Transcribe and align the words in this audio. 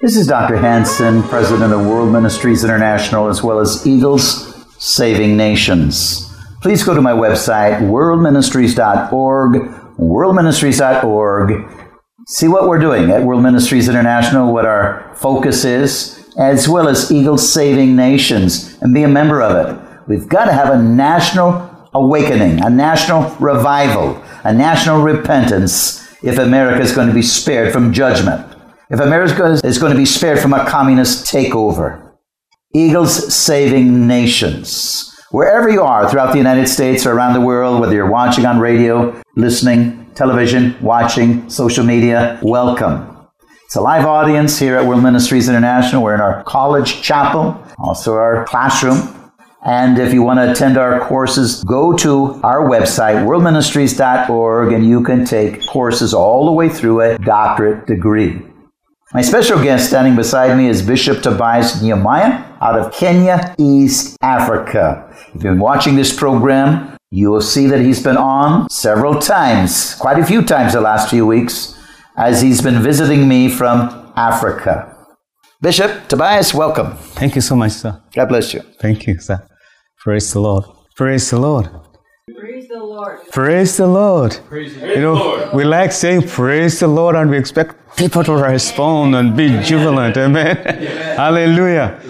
This 0.00 0.16
is 0.16 0.28
Dr. 0.28 0.56
Hansen, 0.56 1.24
President 1.24 1.72
of 1.72 1.80
World 1.80 2.12
Ministries 2.12 2.62
International, 2.62 3.26
as 3.26 3.42
well 3.42 3.58
as 3.58 3.84
Eagles 3.84 4.64
Saving 4.78 5.36
Nations. 5.36 6.32
Please 6.62 6.84
go 6.84 6.94
to 6.94 7.02
my 7.02 7.10
website, 7.10 7.80
worldministries.org, 7.80 9.52
worldministries.org. 9.98 11.88
See 12.28 12.46
what 12.46 12.68
we're 12.68 12.78
doing 12.78 13.10
at 13.10 13.24
World 13.24 13.42
Ministries 13.42 13.88
International, 13.88 14.52
what 14.52 14.66
our 14.66 15.12
focus 15.16 15.64
is, 15.64 16.30
as 16.38 16.68
well 16.68 16.86
as 16.86 17.10
Eagles 17.10 17.52
Saving 17.52 17.96
Nations, 17.96 18.78
and 18.80 18.94
be 18.94 19.02
a 19.02 19.08
member 19.08 19.42
of 19.42 19.66
it. 19.66 19.76
We've 20.06 20.28
got 20.28 20.44
to 20.44 20.52
have 20.52 20.70
a 20.72 20.80
national 20.80 21.88
awakening, 21.92 22.64
a 22.64 22.70
national 22.70 23.34
revival, 23.40 24.22
a 24.44 24.54
national 24.54 25.02
repentance 25.02 26.06
if 26.22 26.38
America 26.38 26.82
is 26.82 26.94
going 26.94 27.08
to 27.08 27.14
be 27.14 27.22
spared 27.22 27.72
from 27.72 27.92
judgment, 27.92 28.46
if 28.90 29.00
America 29.00 29.44
is 29.64 29.78
going 29.78 29.92
to 29.92 29.98
be 29.98 30.06
spared 30.06 30.38
from 30.38 30.54
a 30.54 30.64
communist 30.66 31.26
takeover. 31.26 32.12
Eagles 32.74 33.34
Saving 33.34 34.06
Nations. 34.06 35.14
Wherever 35.30 35.68
you 35.68 35.82
are 35.82 36.08
throughout 36.08 36.32
the 36.32 36.38
United 36.38 36.68
States 36.68 37.04
or 37.04 37.12
around 37.12 37.34
the 37.34 37.40
world, 37.42 37.80
whether 37.80 37.94
you're 37.94 38.10
watching 38.10 38.46
on 38.46 38.58
radio, 38.58 39.20
listening, 39.36 40.10
television, 40.14 40.74
watching, 40.80 41.50
social 41.50 41.84
media, 41.84 42.38
welcome. 42.42 43.14
It's 43.66 43.76
a 43.76 43.80
live 43.82 44.06
audience 44.06 44.58
here 44.58 44.76
at 44.76 44.86
World 44.86 45.02
Ministries 45.02 45.50
International. 45.50 46.02
We're 46.02 46.14
in 46.14 46.22
our 46.22 46.42
college 46.44 47.02
chapel, 47.02 47.62
also 47.78 48.14
our 48.14 48.46
classroom. 48.46 49.14
And 49.66 49.98
if 49.98 50.14
you 50.14 50.22
want 50.22 50.38
to 50.38 50.50
attend 50.50 50.78
our 50.78 51.00
courses, 51.00 51.62
go 51.64 51.94
to 51.98 52.40
our 52.42 52.66
website, 52.66 53.26
worldministries.org, 53.26 54.72
and 54.72 54.86
you 54.86 55.02
can 55.02 55.26
take 55.26 55.66
courses 55.66 56.14
all 56.14 56.46
the 56.46 56.52
way 56.52 56.70
through 56.70 57.02
a 57.02 57.18
doctorate 57.18 57.86
degree. 57.86 58.40
My 59.14 59.22
special 59.22 59.62
guest 59.62 59.88
standing 59.88 60.16
beside 60.16 60.54
me 60.56 60.68
is 60.68 60.82
Bishop 60.82 61.22
Tobias 61.22 61.80
Nyamwaya 61.82 62.44
out 62.60 62.78
of 62.78 62.92
Kenya, 62.92 63.54
East 63.58 64.18
Africa. 64.20 65.08
If 65.28 65.34
you've 65.34 65.42
been 65.44 65.58
watching 65.58 65.96
this 65.96 66.14
program, 66.14 66.94
you 67.10 67.30
will 67.30 67.40
see 67.40 67.66
that 67.68 67.80
he's 67.80 68.02
been 68.02 68.18
on 68.18 68.68
several 68.68 69.18
times, 69.18 69.94
quite 69.94 70.18
a 70.18 70.26
few 70.26 70.42
times 70.42 70.74
the 70.74 70.82
last 70.82 71.08
few 71.08 71.26
weeks, 71.26 71.74
as 72.18 72.42
he's 72.42 72.60
been 72.60 72.82
visiting 72.82 73.26
me 73.26 73.48
from 73.48 74.12
Africa. 74.16 74.94
Bishop 75.62 76.06
Tobias, 76.08 76.52
welcome. 76.52 76.94
Thank 77.16 77.34
you 77.34 77.40
so 77.40 77.56
much, 77.56 77.72
sir. 77.72 77.98
God 78.14 78.28
bless 78.28 78.52
you. 78.52 78.60
Thank 78.78 79.06
you, 79.06 79.18
sir. 79.20 79.38
Praise 79.96 80.32
the 80.34 80.40
Lord. 80.40 80.64
Praise 80.96 81.30
the 81.30 81.40
Lord. 81.40 81.70
Praise 82.38 82.68
the 82.68 82.84
Lord. 82.84 83.20
Praise 83.32 83.76
the 83.78 83.86
Lord. 83.86 84.38
you 84.52 85.00
know, 85.00 85.50
we 85.54 85.64
like 85.64 85.92
saying 85.92 86.28
praise 86.28 86.78
the 86.78 86.88
Lord 86.88 87.16
and 87.16 87.30
we 87.30 87.38
expect 87.38 87.74
people 87.98 88.22
to 88.22 88.32
respond 88.32 89.16
and 89.16 89.36
be 89.36 89.48
jubilant. 89.62 90.16
Amen. 90.16 90.56
Hallelujah. 91.16 92.00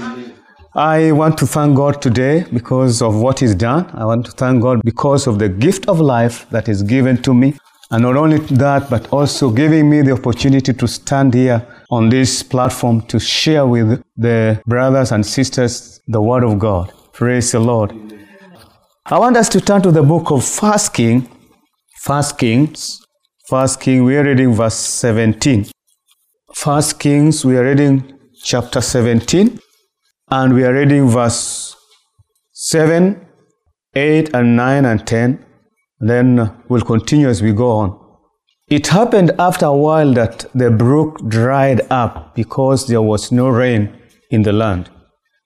I 0.74 1.12
want 1.12 1.38
to 1.38 1.46
thank 1.46 1.76
God 1.76 2.02
today 2.02 2.44
because 2.52 3.00
of 3.00 3.14
what 3.14 3.40
He's 3.40 3.54
done. 3.54 3.90
I 3.94 4.04
want 4.04 4.26
to 4.26 4.32
thank 4.32 4.62
God 4.62 4.82
because 4.84 5.26
of 5.26 5.38
the 5.38 5.48
gift 5.48 5.88
of 5.88 5.98
life 5.98 6.48
that 6.50 6.68
is 6.68 6.82
given 6.82 7.22
to 7.22 7.32
me. 7.32 7.54
And 7.90 8.02
not 8.02 8.16
only 8.18 8.38
that, 8.56 8.90
but 8.90 9.10
also 9.10 9.50
giving 9.50 9.88
me 9.88 10.02
the 10.02 10.12
opportunity 10.12 10.74
to 10.74 10.86
stand 10.86 11.32
here 11.32 11.66
on 11.90 12.10
this 12.10 12.42
platform 12.42 13.00
to 13.06 13.18
share 13.18 13.66
with 13.66 14.02
the 14.14 14.60
brothers 14.66 15.10
and 15.10 15.24
sisters 15.24 16.02
the 16.06 16.20
Word 16.20 16.44
of 16.44 16.58
God. 16.58 16.92
Praise 17.14 17.52
the 17.52 17.60
Lord. 17.60 17.94
I 19.06 19.18
want 19.18 19.38
us 19.38 19.48
to 19.48 19.60
turn 19.62 19.80
to 19.82 19.90
the 19.90 20.02
book 20.02 20.30
of 20.30 20.44
First 20.44 20.92
King, 20.92 21.26
First 22.02 22.36
Kings, 22.36 23.00
First 23.46 23.80
King. 23.80 24.04
We 24.04 24.18
are 24.18 24.24
reading 24.24 24.52
verse 24.52 24.74
17. 24.74 25.70
First 26.60 26.98
Kings, 26.98 27.44
we 27.44 27.56
are 27.56 27.62
reading 27.62 28.18
chapter 28.42 28.80
17, 28.80 29.60
and 30.28 30.52
we 30.52 30.64
are 30.64 30.74
reading 30.74 31.06
verse 31.06 31.76
7, 32.50 33.24
8, 33.94 34.34
and 34.34 34.56
9, 34.56 34.84
and 34.84 35.06
10. 35.06 35.46
Then 36.00 36.52
we'll 36.68 36.80
continue 36.80 37.28
as 37.28 37.42
we 37.42 37.52
go 37.52 37.70
on. 37.70 37.96
It 38.66 38.88
happened 38.88 39.30
after 39.38 39.66
a 39.66 39.76
while 39.76 40.12
that 40.14 40.46
the 40.52 40.68
brook 40.72 41.28
dried 41.28 41.82
up 41.90 42.34
because 42.34 42.88
there 42.88 43.02
was 43.02 43.30
no 43.30 43.48
rain 43.50 43.96
in 44.32 44.42
the 44.42 44.52
land. 44.52 44.90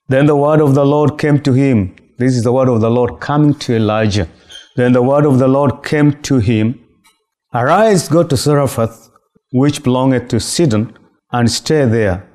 Then 0.09 0.25
the 0.25 0.37
word 0.37 0.63
of 0.63 0.75
the 0.75 0.87
Lord 0.87 1.19
came 1.19 1.43
to 1.43 1.53
him. 1.53 1.95
This 2.17 2.35
is 2.35 2.43
the 2.43 2.55
word 2.55 2.71
of 2.71 2.81
the 2.81 2.91
Lord 2.91 3.21
coming 3.21 3.53
to 3.57 3.77
Elijah. 3.77 4.29
Then 4.77 4.95
the 4.95 5.03
word 5.03 5.27
of 5.27 5.39
the 5.39 5.49
Lord 5.49 5.85
came 5.85 6.23
to 6.23 6.39
him 6.39 6.83
Arise, 7.53 8.09
go 8.09 8.23
to 8.23 8.35
Zarephath, 8.35 9.11
which 9.51 9.83
belongeth 9.83 10.29
to 10.29 10.41
Sidon, 10.41 10.97
and 11.33 11.51
stay 11.51 11.85
there. 11.87 12.29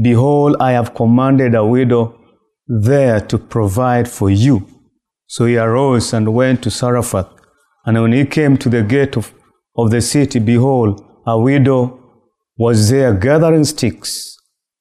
Behold, 0.00 0.56
I 0.60 0.72
have 0.72 0.94
commanded 0.94 1.54
a 1.54 1.64
widow 1.64 2.18
there 2.66 3.20
to 3.20 3.38
provide 3.38 4.08
for 4.08 4.30
you. 4.30 4.66
So 5.26 5.46
he 5.46 5.56
arose 5.56 6.12
and 6.12 6.34
went 6.34 6.62
to 6.62 6.70
Zarephath. 6.70 7.28
And 7.86 8.00
when 8.00 8.12
he 8.12 8.24
came 8.24 8.56
to 8.58 8.68
the 8.68 8.82
gate 8.82 9.16
of, 9.16 9.32
of 9.76 9.90
the 9.90 10.00
city, 10.00 10.38
behold, 10.38 11.04
a 11.26 11.38
widow 11.38 12.00
was 12.56 12.90
there 12.90 13.14
gathering 13.14 13.64
sticks. 13.64 14.36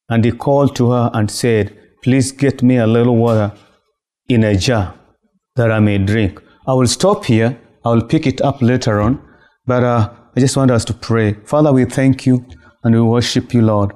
And 0.10 0.26
he 0.26 0.32
called 0.32 0.76
to 0.78 0.92
her 0.92 1.12
and 1.14 1.30
said, 1.30 1.78
Please 2.04 2.32
get 2.32 2.62
me 2.62 2.78
a 2.78 2.88
little 2.88 3.16
water 3.16 3.54
in 4.28 4.44
a 4.44 4.58
jar 4.58 4.94
that 5.56 5.72
I 5.72 5.80
may 5.80 5.98
drink. 5.98 6.42
I 6.68 6.74
will 6.74 6.88
stop 6.88 7.26
here. 7.26 7.60
I 7.86 7.90
will 7.90 8.04
pick 8.04 8.28
it 8.28 8.42
up 8.42 8.62
later 8.62 9.02
on. 9.02 9.22
But 9.66 9.84
uh, 9.84 10.14
I 10.36 10.40
just 10.40 10.58
want 10.58 10.72
us 10.72 10.84
to 10.86 10.94
pray. 10.94 11.34
Father, 11.46 11.72
we 11.72 11.86
thank 11.86 12.26
you 12.26 12.46
and 12.84 12.96
we 12.96 13.02
worship 13.02 13.54
you, 13.54 13.62
Lord. 13.62 13.92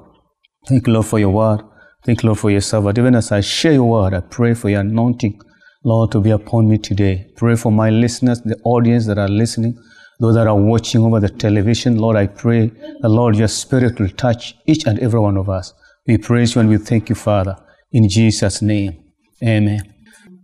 Thank 0.68 0.88
you, 0.88 0.94
Lord, 0.94 1.06
for 1.06 1.20
your 1.20 1.30
word. 1.30 1.62
Thank 2.06 2.24
you, 2.24 2.28
Lord, 2.28 2.40
for 2.40 2.52
your 2.52 2.62
servant. 2.62 2.98
Even 2.98 3.16
as 3.16 3.32
I 3.32 3.42
share 3.42 3.74
your 3.74 3.90
word, 3.90 4.14
I 4.14 4.22
pray 4.22 4.54
for 4.54 4.70
your 4.70 4.82
anointing, 4.82 5.40
Lord, 5.84 6.12
to 6.12 6.22
be 6.22 6.32
upon 6.32 6.70
me 6.70 6.78
today. 6.78 7.28
Pray 7.36 7.56
for 7.56 7.72
my 7.72 7.90
listeners, 7.90 8.42
the 8.42 8.58
audience 8.64 9.06
that 9.08 9.18
are 9.18 9.28
listening, 9.28 9.78
those 10.20 10.36
that 10.36 10.48
are 10.48 10.56
watching 10.56 11.02
over 11.04 11.20
the 11.20 11.30
television. 11.30 11.98
Lord, 11.98 12.16
I 12.16 12.28
pray 12.28 12.72
that, 13.02 13.10
Lord, 13.10 13.36
your 13.36 13.48
spirit 13.48 14.00
will 14.00 14.10
touch 14.10 14.56
each 14.66 14.86
and 14.86 15.00
every 15.00 15.20
one 15.20 15.38
of 15.38 15.50
us. 15.50 15.74
We 16.08 16.18
praise 16.18 16.56
you 16.56 16.62
and 16.62 16.70
we 16.70 16.78
thank 16.78 17.10
you, 17.10 17.16
Father. 17.16 17.58
In 17.92 18.08
Jesus' 18.08 18.62
name, 18.62 18.98
amen. 19.44 19.82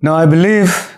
Now, 0.01 0.15
I 0.15 0.25
believe 0.25 0.97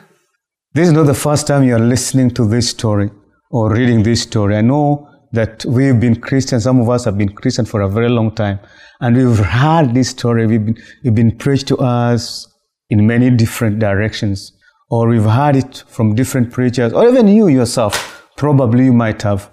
this 0.74 0.88
is 0.88 0.94
not 0.94 1.04
the 1.04 1.14
first 1.14 1.48
time 1.48 1.64
you 1.64 1.76
are 1.76 1.80
listening 1.80 2.32
to 2.32 2.48
this 2.48 2.70
story 2.70 3.12
or 3.52 3.72
reading 3.72 4.04
this 4.04 4.24
story. 4.24 4.58
I 4.58 4.62
know 4.62 5.08
that 5.36 5.66
we've 5.66 6.00
been 6.00 6.20
Christians, 6.20 6.64
some 6.64 6.82
of 6.82 6.90
us 6.90 7.06
have 7.06 7.18
been 7.18 7.30
Christians 7.30 7.70
for 7.70 7.82
a 7.82 7.90
very 7.90 8.10
long 8.10 8.34
time, 8.34 8.60
and 9.00 9.16
we've 9.16 9.40
heard 9.40 9.94
this 9.94 10.10
story, 10.10 10.48
we've 10.48 10.66
been, 10.66 10.78
we've 11.04 11.16
been 11.16 11.38
preached 11.38 11.68
to 11.68 11.78
us 11.78 12.48
in 12.90 13.06
many 13.06 13.30
different 13.30 13.80
directions, 13.80 14.52
or 14.90 15.08
we've 15.08 15.24
heard 15.24 15.56
it 15.56 15.84
from 15.88 16.16
different 16.16 16.52
preachers, 16.52 16.94
or 16.94 17.08
even 17.08 17.28
you 17.28 17.48
yourself, 17.48 18.28
probably 18.38 18.86
you 18.86 18.94
might 18.94 19.22
have, 19.22 19.50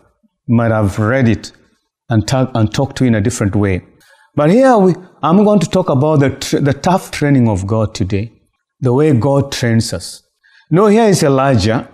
might 0.49 0.71
have 0.71 0.99
read 0.99 1.29
it 1.29 1.53
and, 2.09 2.27
talk, 2.27 2.51
and 2.55 2.73
talked 2.73 2.97
to 2.97 3.05
in 3.05 3.15
a 3.15 3.21
different 3.21 3.55
way. 3.55 3.85
But 4.35 4.51
here 4.51 4.77
we, 4.79 4.95
I'm 5.23 5.45
going 5.45 5.61
to 5.61 5.69
talk 5.69 5.89
about 5.89 6.21
the, 6.21 6.61
the 6.61 6.73
tough 6.73 7.11
training 7.11 7.49
of 7.49 7.67
God 7.67 7.95
today, 7.95 8.33
the 8.81 8.93
way 8.93 9.13
God 9.13 9.53
trains 9.53 9.93
us. 9.93 10.23
No, 10.71 10.87
here 10.87 11.05
is 11.05 11.23
Elijah. 11.23 11.89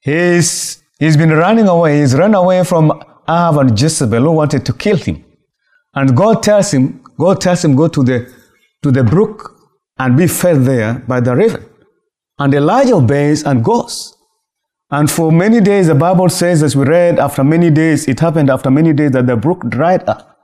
He's, 0.00 0.82
he's 0.98 1.16
been 1.16 1.30
running 1.30 1.66
away. 1.66 2.00
He's 2.00 2.14
run 2.14 2.34
away 2.34 2.62
from 2.62 3.02
Ahab 3.28 3.58
and 3.58 3.80
Jezebel 3.80 4.34
wanted 4.34 4.64
to 4.66 4.72
kill 4.72 4.96
him. 4.96 5.24
And 5.94 6.16
God 6.16 6.42
tells 6.42 6.72
him, 6.72 7.02
God 7.18 7.40
tells 7.40 7.64
him, 7.64 7.76
go 7.76 7.88
to 7.88 8.02
the, 8.02 8.32
to 8.82 8.90
the 8.90 9.04
brook 9.04 9.54
and 9.98 10.16
be 10.16 10.26
fed 10.26 10.64
there 10.64 10.94
by 11.06 11.20
the 11.20 11.34
raven. 11.34 11.64
And 12.38 12.52
Elijah 12.52 12.94
obeys 12.94 13.44
and 13.44 13.64
goes. 13.64 14.16
And 14.90 15.10
for 15.10 15.32
many 15.32 15.60
days, 15.60 15.86
the 15.86 15.94
Bible 15.94 16.28
says, 16.28 16.62
as 16.62 16.76
we 16.76 16.84
read, 16.84 17.18
after 17.18 17.42
many 17.42 17.70
days, 17.70 18.06
it 18.08 18.20
happened 18.20 18.50
after 18.50 18.70
many 18.70 18.92
days 18.92 19.12
that 19.12 19.26
the 19.26 19.36
brook 19.36 19.68
dried 19.68 20.08
up. 20.08 20.36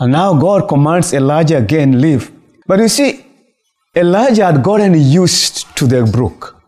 And 0.00 0.12
now 0.12 0.34
God 0.34 0.68
commands 0.68 1.14
Elijah 1.14 1.58
again, 1.58 2.00
leave. 2.00 2.30
But 2.66 2.80
you 2.80 2.88
see, 2.88 3.24
Elijah 3.94 4.46
had 4.46 4.62
gotten 4.62 4.94
used 4.94 5.74
to 5.76 5.86
the 5.86 6.04
brook. 6.04 6.60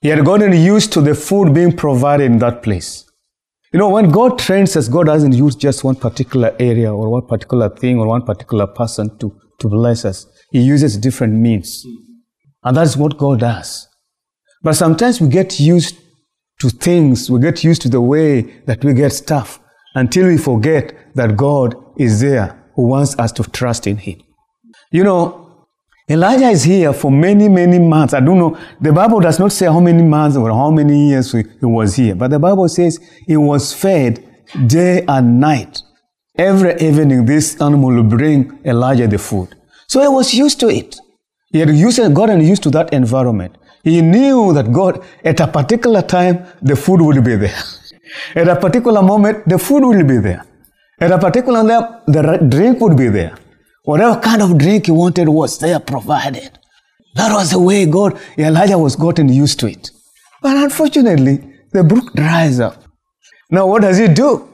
He 0.00 0.08
had 0.08 0.24
gotten 0.24 0.52
used 0.52 0.92
to 0.92 1.00
the 1.00 1.14
food 1.14 1.54
being 1.54 1.74
provided 1.74 2.26
in 2.26 2.38
that 2.38 2.62
place. 2.62 3.07
You 3.72 3.78
know, 3.78 3.90
when 3.90 4.10
God 4.10 4.38
trains 4.38 4.76
us, 4.76 4.88
God 4.88 5.06
doesn't 5.06 5.32
use 5.32 5.54
just 5.54 5.84
one 5.84 5.96
particular 5.96 6.56
area 6.58 6.92
or 6.92 7.10
one 7.10 7.26
particular 7.26 7.68
thing 7.68 7.98
or 7.98 8.06
one 8.06 8.22
particular 8.22 8.66
person 8.66 9.16
to, 9.18 9.38
to 9.60 9.68
bless 9.68 10.04
us. 10.04 10.26
He 10.50 10.60
uses 10.60 10.96
different 10.96 11.34
means. 11.34 11.84
And 12.64 12.76
that's 12.76 12.96
what 12.96 13.18
God 13.18 13.40
does. 13.40 13.86
But 14.62 14.74
sometimes 14.74 15.20
we 15.20 15.28
get 15.28 15.60
used 15.60 15.96
to 16.60 16.70
things, 16.70 17.30
we 17.30 17.40
get 17.40 17.62
used 17.62 17.82
to 17.82 17.88
the 17.88 18.00
way 18.00 18.40
that 18.66 18.82
we 18.84 18.94
get 18.94 19.12
stuff 19.12 19.60
until 19.94 20.26
we 20.26 20.38
forget 20.38 21.14
that 21.14 21.36
God 21.36 21.76
is 21.98 22.20
there 22.20 22.58
who 22.74 22.88
wants 22.88 23.18
us 23.18 23.32
to 23.32 23.42
trust 23.44 23.86
in 23.86 23.98
Him. 23.98 24.20
You 24.90 25.04
know, 25.04 25.47
Elijah 26.10 26.48
is 26.48 26.64
here 26.64 26.92
for 26.94 27.10
many, 27.10 27.48
many 27.50 27.78
months. 27.78 28.14
I 28.14 28.20
don't 28.20 28.38
know. 28.38 28.58
The 28.80 28.92
Bible 28.92 29.20
does 29.20 29.38
not 29.38 29.52
say 29.52 29.66
how 29.66 29.78
many 29.78 30.02
months 30.02 30.36
or 30.38 30.48
how 30.50 30.70
many 30.70 31.08
years 31.10 31.32
he 31.32 31.44
was 31.62 31.96
here, 31.96 32.14
but 32.14 32.30
the 32.30 32.38
Bible 32.38 32.66
says 32.68 32.98
he 33.26 33.36
was 33.36 33.74
fed 33.74 34.24
day 34.66 35.04
and 35.06 35.38
night. 35.38 35.82
Every 36.36 36.74
evening, 36.80 37.26
this 37.26 37.60
animal 37.60 37.92
will 37.92 38.04
bring 38.04 38.58
Elijah 38.64 39.06
the 39.06 39.18
food. 39.18 39.54
So 39.86 40.00
he 40.00 40.08
was 40.08 40.32
used 40.32 40.60
to 40.60 40.68
it. 40.68 40.96
He 41.50 41.58
had 41.58 41.68
used, 41.70 41.98
gotten 42.14 42.40
used 42.40 42.62
to 42.62 42.70
that 42.70 42.92
environment. 42.92 43.58
He 43.84 44.00
knew 44.00 44.54
that 44.54 44.72
God, 44.72 45.04
at 45.24 45.40
a 45.40 45.46
particular 45.46 46.00
time, 46.00 46.46
the 46.62 46.76
food 46.76 47.02
would 47.02 47.22
be 47.22 47.36
there. 47.36 47.58
At 48.34 48.48
a 48.48 48.56
particular 48.56 49.02
moment, 49.02 49.46
the 49.46 49.58
food 49.58 49.82
will 49.82 50.04
be 50.04 50.18
there. 50.18 50.44
At 51.00 51.10
a 51.10 51.18
particular 51.18 51.66
time, 51.68 52.00
the 52.06 52.46
drink 52.48 52.80
would 52.80 52.96
be 52.96 53.08
there. 53.08 53.36
Whatever 53.88 54.20
kind 54.20 54.42
of 54.42 54.58
drink 54.58 54.84
he 54.84 54.92
wanted 54.92 55.30
was 55.30 55.58
there 55.58 55.80
provided. 55.80 56.50
That 57.14 57.32
was 57.32 57.52
the 57.52 57.58
way 57.58 57.86
God, 57.86 58.20
Elijah 58.36 58.76
was 58.76 58.94
gotten 58.94 59.30
used 59.30 59.58
to 59.60 59.66
it. 59.66 59.90
But 60.42 60.58
unfortunately, 60.58 61.36
the 61.72 61.82
brook 61.84 62.12
dries 62.12 62.60
up. 62.60 62.84
Now, 63.50 63.66
what 63.66 63.80
does 63.80 63.96
he 63.96 64.08
do? 64.08 64.46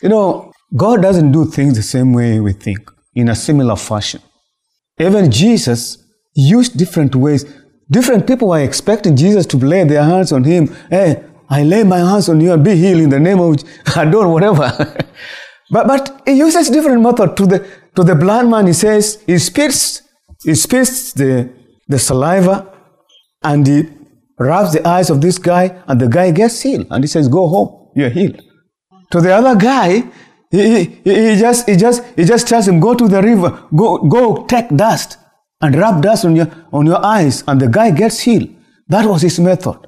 You 0.00 0.10
know, 0.10 0.52
God 0.76 1.02
doesn't 1.02 1.32
do 1.32 1.46
things 1.46 1.74
the 1.74 1.82
same 1.82 2.12
way 2.12 2.38
we 2.38 2.52
think, 2.52 2.88
in 3.16 3.28
a 3.28 3.34
similar 3.34 3.74
fashion. 3.74 4.22
Even 5.00 5.32
Jesus 5.32 5.98
used 6.36 6.78
different 6.78 7.16
ways. 7.16 7.44
Different 7.90 8.24
people 8.24 8.50
were 8.50 8.60
expecting 8.60 9.16
Jesus 9.16 9.46
to 9.46 9.56
lay 9.56 9.82
their 9.82 10.04
hands 10.04 10.30
on 10.30 10.44
him. 10.44 10.68
Hey, 10.88 11.24
I 11.48 11.64
lay 11.64 11.82
my 11.82 11.98
hands 11.98 12.28
on 12.28 12.40
you 12.40 12.52
and 12.52 12.62
be 12.62 12.76
healed 12.76 13.00
in 13.00 13.10
the 13.10 13.18
name 13.18 13.40
of 13.40 13.64
Adore, 13.96 14.28
whatever. 14.32 14.70
but 15.72 15.88
but 15.88 16.22
he 16.24 16.34
uses 16.34 16.70
different 16.70 17.02
method 17.02 17.36
to 17.36 17.46
the 17.46 17.79
to 17.96 18.04
the 18.04 18.14
blind 18.14 18.50
man. 18.50 18.66
He 18.66 18.72
says 18.72 19.22
he 19.26 19.38
spits 19.38 20.02
he 20.42 20.54
spits 20.54 21.12
the 21.12 21.50
the 21.88 21.98
saliva 21.98 22.72
and 23.42 23.66
he 23.66 23.88
rubs 24.38 24.72
the 24.72 24.86
eyes 24.86 25.10
of 25.10 25.20
this 25.20 25.38
guy 25.38 25.82
and 25.86 26.00
the 26.00 26.08
guy 26.08 26.30
gets 26.30 26.60
healed 26.60 26.86
and 26.90 27.04
he 27.04 27.08
says 27.08 27.28
go 27.28 27.46
home 27.48 27.90
you're 27.94 28.10
healed. 28.10 28.40
To 29.12 29.20
the 29.20 29.32
other 29.34 29.56
guy 29.56 30.04
he, 30.50 30.84
he, 30.84 31.00
he 31.04 31.36
just 31.36 31.68
he 31.68 31.76
just 31.76 32.04
he 32.16 32.24
just 32.24 32.48
tells 32.48 32.66
him 32.66 32.80
go 32.80 32.94
to 32.94 33.08
the 33.08 33.22
river 33.22 33.68
go 33.74 33.98
go 33.98 34.46
take 34.46 34.68
dust 34.74 35.18
and 35.60 35.76
rub 35.76 36.02
dust 36.02 36.24
on 36.24 36.36
your 36.36 36.48
on 36.72 36.86
your 36.86 37.04
eyes 37.04 37.44
and 37.46 37.60
the 37.60 37.68
guy 37.68 37.90
gets 37.90 38.20
healed. 38.20 38.48
That 38.88 39.06
was 39.06 39.22
his 39.22 39.38
method. 39.38 39.86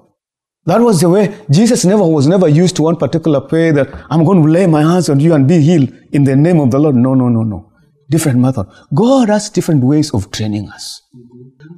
That 0.64 0.81
was 0.81 1.00
the 1.00 1.08
way 1.08 1.34
Jesus 1.50 1.84
never 1.84 2.06
was 2.06 2.28
never 2.28 2.46
used 2.49 2.76
to 2.76 2.82
one 2.82 2.96
particular 2.96 3.40
way 3.40 3.72
that 3.72 3.88
I'm 4.10 4.25
going 4.25 4.43
to 4.43 4.49
lay 4.49 4.66
my 4.66 4.82
hands 4.82 5.08
on 5.08 5.19
you 5.19 5.34
and 5.34 5.49
be 5.49 5.60
healed 5.60 5.93
in 6.12 6.22
the 6.25 6.37
name 6.37 6.60
of 6.60 6.70
the 6.70 6.78
Lord. 6.78 6.94
No, 6.94 7.14
no, 7.14 7.28
no, 7.28 7.43
no. 7.43 7.71
Different 8.12 8.41
method. 8.47 8.67
God 8.94 9.31
has 9.31 9.49
different 9.49 9.82
ways 9.82 10.12
of 10.12 10.31
training 10.31 10.69
us. 10.69 11.00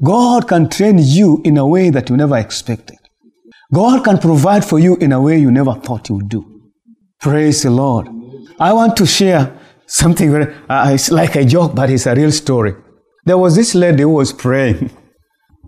God 0.02 0.48
can 0.48 0.68
train 0.68 0.98
you 0.98 1.40
in 1.44 1.56
a 1.58 1.66
way 1.74 1.90
that 1.90 2.10
you 2.10 2.16
never 2.16 2.36
expected. 2.36 2.98
God 3.72 4.04
can 4.04 4.18
provide 4.18 4.64
for 4.64 4.80
you 4.80 4.96
in 4.96 5.12
a 5.12 5.20
way 5.20 5.38
you 5.38 5.52
never 5.52 5.74
thought 5.74 6.08
you 6.08 6.16
would 6.16 6.28
do. 6.28 6.42
Praise 7.20 7.62
the 7.62 7.70
Lord. 7.70 8.08
I 8.58 8.72
want 8.72 8.96
to 8.96 9.06
share 9.06 9.56
something 9.86 10.28
very, 10.32 10.52
uh, 10.68 10.90
it's 10.92 11.12
like 11.12 11.36
a 11.36 11.44
joke, 11.44 11.72
but 11.76 11.88
it's 11.88 12.06
a 12.06 12.16
real 12.16 12.32
story. 12.32 12.74
There 13.24 13.38
was 13.38 13.54
this 13.54 13.76
lady 13.76 14.02
who 14.02 14.10
was 14.10 14.32
praying. 14.32 14.90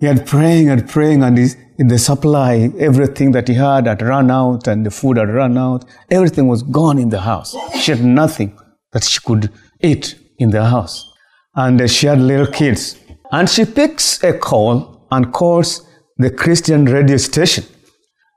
He 0.00 0.06
had 0.06 0.26
praying 0.26 0.68
and 0.68 0.88
praying, 0.88 1.22
and 1.22 1.38
his, 1.38 1.56
in 1.78 1.86
the 1.86 1.98
supply, 1.98 2.70
everything 2.78 3.30
that 3.32 3.46
he 3.46 3.54
had 3.54 3.86
had 3.86 4.02
run 4.02 4.32
out, 4.32 4.66
and 4.66 4.84
the 4.84 4.90
food 4.90 5.16
had 5.16 5.30
run 5.30 5.56
out. 5.56 5.84
Everything 6.10 6.48
was 6.48 6.62
gone 6.64 6.98
in 6.98 7.10
the 7.10 7.20
house. 7.20 7.56
She 7.80 7.92
had 7.92 8.04
nothing 8.04 8.58
that 8.92 9.04
she 9.04 9.20
could 9.20 9.52
eat 9.80 10.16
in 10.38 10.50
the 10.50 10.64
house. 10.64 11.12
And 11.54 11.90
she 11.90 12.06
had 12.06 12.20
little 12.20 12.46
kids. 12.46 12.98
And 13.32 13.48
she 13.48 13.64
picks 13.64 14.22
a 14.22 14.38
call 14.38 15.06
and 15.10 15.32
calls 15.32 15.86
the 16.18 16.30
Christian 16.30 16.84
radio 16.84 17.16
station 17.16 17.64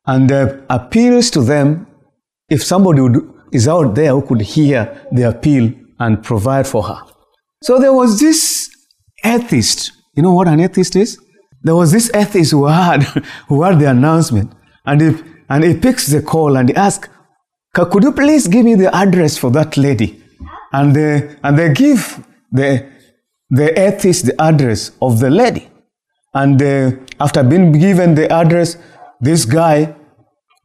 and 0.06 0.32
uh, 0.32 0.58
appeals 0.70 1.30
to 1.32 1.42
them 1.42 1.88
if 2.50 2.64
somebody 2.64 3.02
would, 3.02 3.18
is 3.52 3.68
out 3.68 3.96
there 3.96 4.12
who 4.12 4.26
could 4.26 4.42
hear 4.42 5.08
the 5.12 5.30
appeal 5.30 5.72
and 6.00 6.24
provide 6.24 6.68
for 6.68 6.84
her. 6.84 7.00
So 7.62 7.80
there 7.80 7.94
was 7.94 8.20
this 8.20 8.70
atheist. 9.24 9.92
You 10.16 10.24
know 10.24 10.34
what 10.34 10.48
an 10.48 10.60
atheist 10.60 10.96
is? 10.96 11.20
There 11.62 11.76
was 11.76 11.92
this 11.92 12.10
atheist 12.16 12.52
who 12.52 12.66
heard, 12.68 13.04
who 13.48 13.64
heard 13.64 13.80
the 13.80 13.90
announcement, 13.90 14.52
and 14.86 15.02
he, 15.02 15.24
and 15.50 15.64
he 15.64 15.78
picks 15.78 16.08
the 16.08 16.22
call 16.22 16.58
and 16.58 16.70
he 16.70 16.76
asks, 16.76 17.10
Could 17.74 18.04
you 18.04 18.12
please 18.12 18.48
give 18.48 18.66
me 18.66 18.76
the 18.76 18.94
address 18.96 19.38
for 19.38 19.52
that 19.52 19.78
lady? 19.78 20.19
And 20.72 20.96
they, 20.96 21.36
and 21.44 21.58
they 21.58 21.74
give 21.74 22.24
the, 22.52 22.90
the 23.50 23.80
atheist 23.80 24.26
the 24.26 24.42
address 24.42 24.92
of 25.02 25.20
the 25.20 25.30
lady. 25.30 25.70
And 26.34 26.62
after 27.20 27.44
being 27.44 27.72
given 27.72 28.16
the 28.16 28.32
address, 28.32 28.78
this 29.20 29.46
guy 29.46 29.96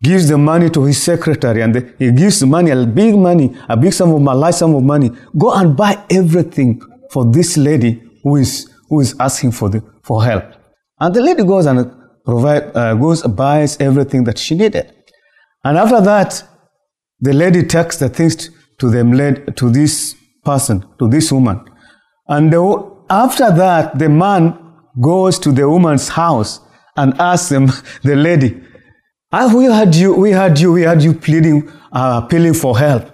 gives 0.02 0.28
the 0.28 0.36
money 0.36 0.68
to 0.70 0.84
his 0.84 1.02
secretary 1.02 1.62
and 1.62 1.74
the, 1.74 1.94
he 1.98 2.12
gives 2.12 2.40
the 2.40 2.46
money, 2.46 2.70
a 2.70 2.86
big 2.86 3.16
money, 3.16 3.56
a 3.68 3.76
big 3.76 3.92
sum 3.92 4.12
of 4.12 4.20
money, 4.20 4.38
large 4.38 4.54
sum 4.54 4.74
of 4.74 4.82
money. 4.82 5.10
Go 5.36 5.52
and 5.54 5.74
buy 5.74 6.04
everything 6.10 6.82
for 7.10 7.24
this 7.32 7.56
lady 7.56 8.02
who 8.22 8.36
is, 8.36 8.70
who 8.88 9.00
is 9.00 9.16
asking 9.18 9.52
for, 9.52 9.70
the, 9.70 9.82
for 10.02 10.22
help. 10.22 10.44
And 11.00 11.14
the 11.14 11.22
lady 11.22 11.42
goes 11.42 11.64
and 11.66 11.90
provide, 12.24 12.76
uh, 12.76 12.94
goes 12.94 13.22
buys 13.22 13.80
everything 13.80 14.24
that 14.24 14.38
she 14.38 14.54
needed. 14.54 14.92
And 15.64 15.78
after 15.78 16.00
that, 16.02 16.42
the 17.20 17.32
lady 17.32 17.62
takes 17.62 17.96
the 17.96 18.10
things 18.10 18.50
to 18.78 18.90
them 18.90 19.12
led 19.12 19.56
to 19.56 19.70
this 19.70 20.14
person, 20.44 20.84
to 20.98 21.08
this 21.08 21.30
woman. 21.32 21.64
And 22.28 22.52
the, 22.52 22.96
after 23.10 23.50
that, 23.52 23.98
the 23.98 24.08
man 24.08 24.58
goes 25.00 25.38
to 25.40 25.52
the 25.52 25.68
woman's 25.68 26.08
house 26.08 26.60
and 26.96 27.14
asks 27.20 27.48
them, 27.48 27.66
the 28.02 28.16
lady, 28.16 28.60
ah, 29.32 29.52
we 29.54 29.64
had 29.64 29.94
you, 29.94 30.14
we 30.14 30.30
had 30.30 30.58
you, 30.58 30.72
we 30.72 30.82
had 30.82 31.02
you 31.02 31.14
pleading, 31.14 31.70
uh, 31.92 32.22
appealing 32.24 32.54
for 32.54 32.78
help. 32.78 33.10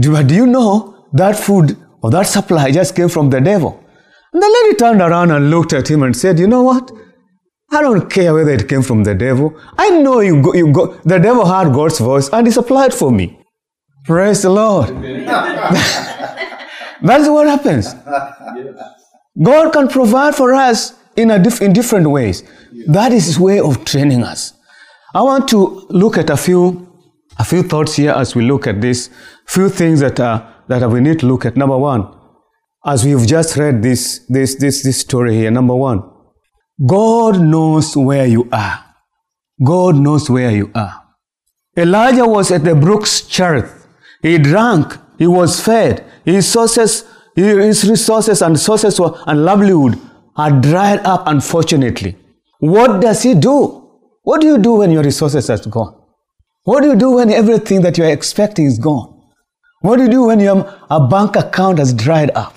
Do, 0.00 0.22
do 0.22 0.34
you 0.34 0.46
know 0.46 1.06
that 1.12 1.36
food 1.36 1.76
or 2.02 2.10
that 2.10 2.24
supply 2.26 2.70
just 2.72 2.96
came 2.96 3.08
from 3.08 3.30
the 3.30 3.40
devil? 3.40 3.82
And 4.32 4.42
the 4.42 4.60
lady 4.62 4.76
turned 4.76 5.00
around 5.00 5.30
and 5.30 5.50
looked 5.50 5.72
at 5.72 5.88
him 5.88 6.02
and 6.02 6.14
said, 6.14 6.38
You 6.38 6.46
know 6.46 6.62
what? 6.62 6.90
I 7.70 7.80
don't 7.82 8.10
care 8.10 8.34
whether 8.34 8.50
it 8.50 8.68
came 8.68 8.82
from 8.82 9.02
the 9.04 9.14
devil. 9.14 9.58
I 9.78 9.90
know 9.90 10.20
you 10.20 10.42
go, 10.42 10.54
you 10.54 10.72
go, 10.72 10.94
the 11.04 11.18
devil 11.18 11.46
heard 11.46 11.72
God's 11.72 11.98
voice 11.98 12.28
and 12.32 12.46
he 12.46 12.52
supplied 12.52 12.94
for 12.94 13.10
me. 13.10 13.38
Praise 14.06 14.42
the 14.42 14.50
Lord. 14.50 14.88
That's 17.02 17.28
what 17.28 17.46
happens. 17.48 17.92
God 19.42 19.72
can 19.72 19.88
provide 19.88 20.34
for 20.34 20.54
us 20.54 20.94
in, 21.16 21.30
a 21.30 21.38
diff- 21.38 21.60
in 21.60 21.72
different 21.72 22.08
ways. 22.08 22.42
That 22.86 23.12
is 23.12 23.26
his 23.26 23.38
way 23.40 23.58
of 23.60 23.84
training 23.84 24.22
us. 24.22 24.52
I 25.14 25.22
want 25.22 25.48
to 25.48 25.86
look 25.90 26.18
at 26.18 26.30
a 26.30 26.36
few, 26.36 26.88
a 27.38 27.44
few 27.44 27.62
thoughts 27.62 27.96
here 27.96 28.12
as 28.12 28.34
we 28.34 28.44
look 28.44 28.66
at 28.66 28.80
this. 28.80 29.10
Few 29.46 29.68
things 29.68 30.00
that, 30.00 30.20
uh, 30.20 30.46
that 30.68 30.88
we 30.88 31.00
need 31.00 31.18
to 31.20 31.26
look 31.26 31.44
at. 31.44 31.56
Number 31.56 31.76
one, 31.76 32.08
as 32.84 33.04
we've 33.04 33.26
just 33.26 33.56
read 33.56 33.82
this, 33.82 34.24
this, 34.28 34.54
this, 34.54 34.82
this 34.82 35.00
story 35.00 35.34
here, 35.34 35.50
number 35.50 35.74
one, 35.74 36.02
God 36.86 37.40
knows 37.40 37.96
where 37.96 38.26
you 38.26 38.48
are. 38.52 38.84
God 39.64 39.96
knows 39.96 40.30
where 40.30 40.50
you 40.50 40.70
are. 40.74 41.02
Elijah 41.76 42.26
was 42.26 42.50
at 42.50 42.62
the 42.64 42.74
brook's 42.74 43.22
Cherith. 43.22 43.75
He 44.26 44.38
drank, 44.38 44.98
he 45.18 45.28
was 45.28 45.60
fed, 45.60 46.04
his 46.24 46.50
sources, 46.50 47.04
his 47.36 47.88
resources 47.88 48.42
and 48.42 48.58
sources 48.58 48.98
and 48.98 49.44
livelihood 49.44 50.00
are 50.36 50.50
dried 50.50 50.98
up, 51.06 51.28
unfortunately. 51.28 52.16
What 52.58 53.00
does 53.00 53.22
he 53.22 53.34
do? 53.34 53.88
What 54.22 54.40
do 54.40 54.48
you 54.48 54.58
do 54.58 54.72
when 54.72 54.90
your 54.90 55.04
resources 55.04 55.48
are 55.48 55.58
gone? 55.70 55.94
What 56.64 56.80
do 56.80 56.88
you 56.88 56.96
do 56.96 57.12
when 57.12 57.30
everything 57.30 57.82
that 57.82 57.96
you're 57.96 58.10
expecting 58.10 58.66
is 58.66 58.80
gone? 58.80 59.16
What 59.82 59.98
do 59.98 60.02
you 60.02 60.10
do 60.10 60.24
when 60.24 60.40
your 60.40 60.74
a 60.90 61.06
bank 61.06 61.36
account 61.36 61.78
has 61.78 61.94
dried 61.94 62.32
up? 62.34 62.56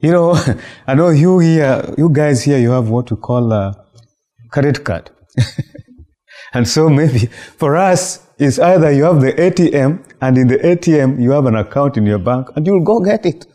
You 0.00 0.10
know, 0.10 0.56
I 0.88 0.94
know 0.96 1.10
you 1.10 1.38
here, 1.38 1.94
you 1.96 2.10
guys 2.10 2.42
here, 2.42 2.58
you 2.58 2.72
have 2.72 2.88
what 2.88 3.12
we 3.12 3.16
call 3.16 3.52
a 3.52 3.86
credit 4.50 4.82
card. 4.82 5.10
and 6.52 6.66
so 6.66 6.88
maybe 6.88 7.26
for 7.56 7.76
us, 7.76 8.27
it's 8.38 8.58
either 8.58 8.90
you 8.92 9.04
have 9.04 9.20
the 9.20 9.32
ATM 9.32 10.04
and 10.20 10.38
in 10.38 10.48
the 10.48 10.58
ATM 10.58 11.20
you 11.20 11.30
have 11.32 11.46
an 11.46 11.56
account 11.56 11.96
in 11.96 12.06
your 12.06 12.18
bank 12.18 12.48
and 12.54 12.66
you'll 12.66 12.84
go 12.84 13.00
get 13.00 13.26
it. 13.26 13.46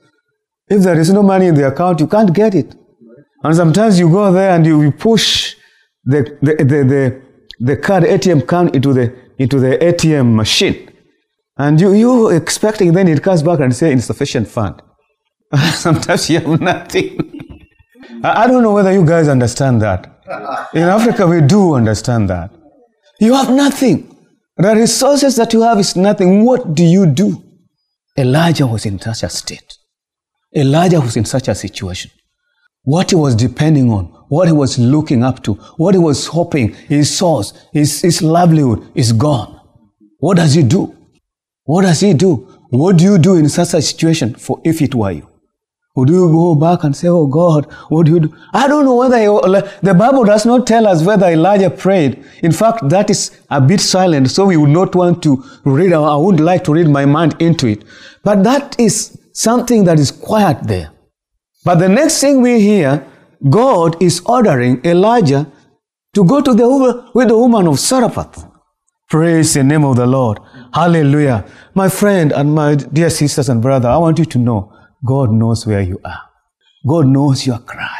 If 0.69 0.83
there 0.83 0.99
is 0.99 1.11
no 1.11 1.23
money 1.23 1.47
in 1.47 1.55
the 1.55 1.67
account, 1.67 1.99
you 1.99 2.07
can't 2.07 2.33
get 2.33 2.55
it. 2.55 2.75
And 3.43 3.55
sometimes 3.55 3.99
you 3.99 4.09
go 4.09 4.31
there 4.31 4.51
and 4.55 4.65
you 4.65 4.91
push 4.91 5.55
the, 6.05 6.37
the, 6.41 6.55
the, 6.55 6.83
the, 6.83 7.21
the 7.59 7.77
card 7.77 8.03
ATM 8.03 8.47
card 8.47 8.75
into 8.75 8.93
the, 8.93 9.13
into 9.37 9.59
the 9.59 9.77
ATM 9.77 10.35
machine. 10.35 10.89
And 11.57 11.79
you, 11.79 11.93
you 11.93 12.29
expecting 12.29 12.93
then 12.93 13.07
it 13.07 13.21
comes 13.21 13.43
back 13.43 13.59
and 13.59 13.75
say 13.75 13.91
insufficient 13.91 14.47
fund. 14.47 14.81
Sometimes 15.73 16.29
you 16.29 16.39
have 16.39 16.59
nothing. 16.59 17.19
I 18.23 18.47
don't 18.47 18.63
know 18.63 18.73
whether 18.73 18.91
you 18.91 19.05
guys 19.05 19.27
understand 19.27 19.81
that. 19.81 20.09
In 20.73 20.83
Africa, 20.83 21.27
we 21.27 21.41
do 21.41 21.75
understand 21.75 22.29
that. 22.29 22.51
You 23.19 23.33
have 23.33 23.49
nothing. 23.49 24.12
The 24.57 24.75
resources 24.75 25.35
that 25.37 25.51
you 25.53 25.61
have 25.61 25.79
is 25.79 25.95
nothing. 25.95 26.45
What 26.45 26.75
do 26.75 26.83
you 26.83 27.07
do? 27.07 27.43
Elijah 28.17 28.67
was 28.67 28.85
in 28.85 28.99
such 28.99 29.23
a 29.23 29.29
state. 29.29 29.77
Elijah 30.55 31.01
was 31.01 31.17
in 31.17 31.25
such 31.25 31.47
a 31.47 31.55
situation. 31.55 32.11
What 32.83 33.09
he 33.09 33.15
was 33.15 33.35
depending 33.35 33.89
on, 33.89 34.05
what 34.29 34.47
he 34.47 34.51
was 34.51 34.77
looking 34.77 35.23
up 35.23 35.41
to, 35.43 35.53
what 35.77 35.95
he 35.95 35.99
was 35.99 36.27
hoping, 36.27 36.73
his 36.73 37.15
source, 37.15 37.53
his, 37.71 38.01
his 38.01 38.21
livelihood 38.21 38.91
is 38.93 39.11
gone. 39.11 39.59
What 40.19 40.37
does 40.37 40.53
he 40.53 40.61
do? 40.61 40.95
What 41.63 41.83
does 41.83 42.01
he 42.01 42.13
do? 42.13 42.35
What 42.69 42.97
do 42.97 43.05
you 43.05 43.17
do 43.17 43.35
in 43.35 43.49
such 43.49 43.73
a 43.73 43.81
situation 43.81 44.35
for 44.35 44.61
if 44.63 44.81
it 44.81 44.93
were 44.93 45.11
you? 45.11 45.32
Would 45.95 46.09
you 46.09 46.27
go 46.27 46.55
back 46.55 46.83
and 46.83 46.95
say, 46.95 47.07
Oh 47.07 47.27
God, 47.27 47.71
what 47.89 48.07
do 48.07 48.13
you 48.13 48.19
do? 48.21 48.35
I 48.51 48.67
don't 48.67 48.85
know 48.85 48.95
whether 48.95 49.19
the 49.83 49.93
Bible 49.93 50.23
does 50.25 50.43
not 50.43 50.65
tell 50.65 50.87
us 50.87 51.03
whether 51.03 51.27
Elijah 51.27 51.69
prayed. 51.69 52.25
In 52.41 52.51
fact, 52.51 52.89
that 52.89 53.11
is 53.11 53.39
a 53.51 53.61
bit 53.61 53.79
silent, 53.79 54.31
so 54.31 54.45
we 54.45 54.57
would 54.57 54.71
not 54.71 54.95
want 54.95 55.21
to 55.23 55.43
read, 55.65 55.93
I 55.93 56.15
would 56.17 56.39
like 56.39 56.63
to 56.63 56.73
read 56.73 56.87
my 56.87 57.05
mind 57.05 57.35
into 57.39 57.67
it. 57.67 57.83
But 58.23 58.43
that 58.43 58.79
is 58.79 59.19
something 59.33 59.83
that 59.83 59.99
is 59.99 60.09
quiet 60.09 60.63
there. 60.63 60.91
But 61.63 61.75
the 61.75 61.89
next 61.89 62.19
thing 62.21 62.41
we 62.41 62.59
hear, 62.59 63.05
God 63.47 64.01
is 64.01 64.19
ordering 64.25 64.83
Elijah 64.83 65.45
to 66.15 66.25
go 66.25 66.41
to 66.41 66.55
the 66.55 67.11
with 67.13 67.27
the 67.27 67.37
woman 67.37 67.67
of 67.67 67.77
Zarephath. 67.77 68.47
Praise 69.09 69.53
the 69.53 69.63
name 69.63 69.85
of 69.85 69.95
the 69.97 70.07
Lord. 70.07 70.39
Hallelujah. 70.73 71.45
My 71.75 71.87
friend 71.87 72.31
and 72.31 72.55
my 72.55 72.73
dear 72.73 73.11
sisters 73.11 73.47
and 73.47 73.61
brother, 73.61 73.89
I 73.89 73.97
want 73.97 74.17
you 74.17 74.25
to 74.25 74.39
know 74.39 74.72
God 75.05 75.31
knows 75.31 75.65
where 75.67 75.81
you 75.81 75.99
are. 76.05 76.21
God 76.87 77.07
knows 77.07 77.45
your 77.45 77.59
cry. 77.59 77.99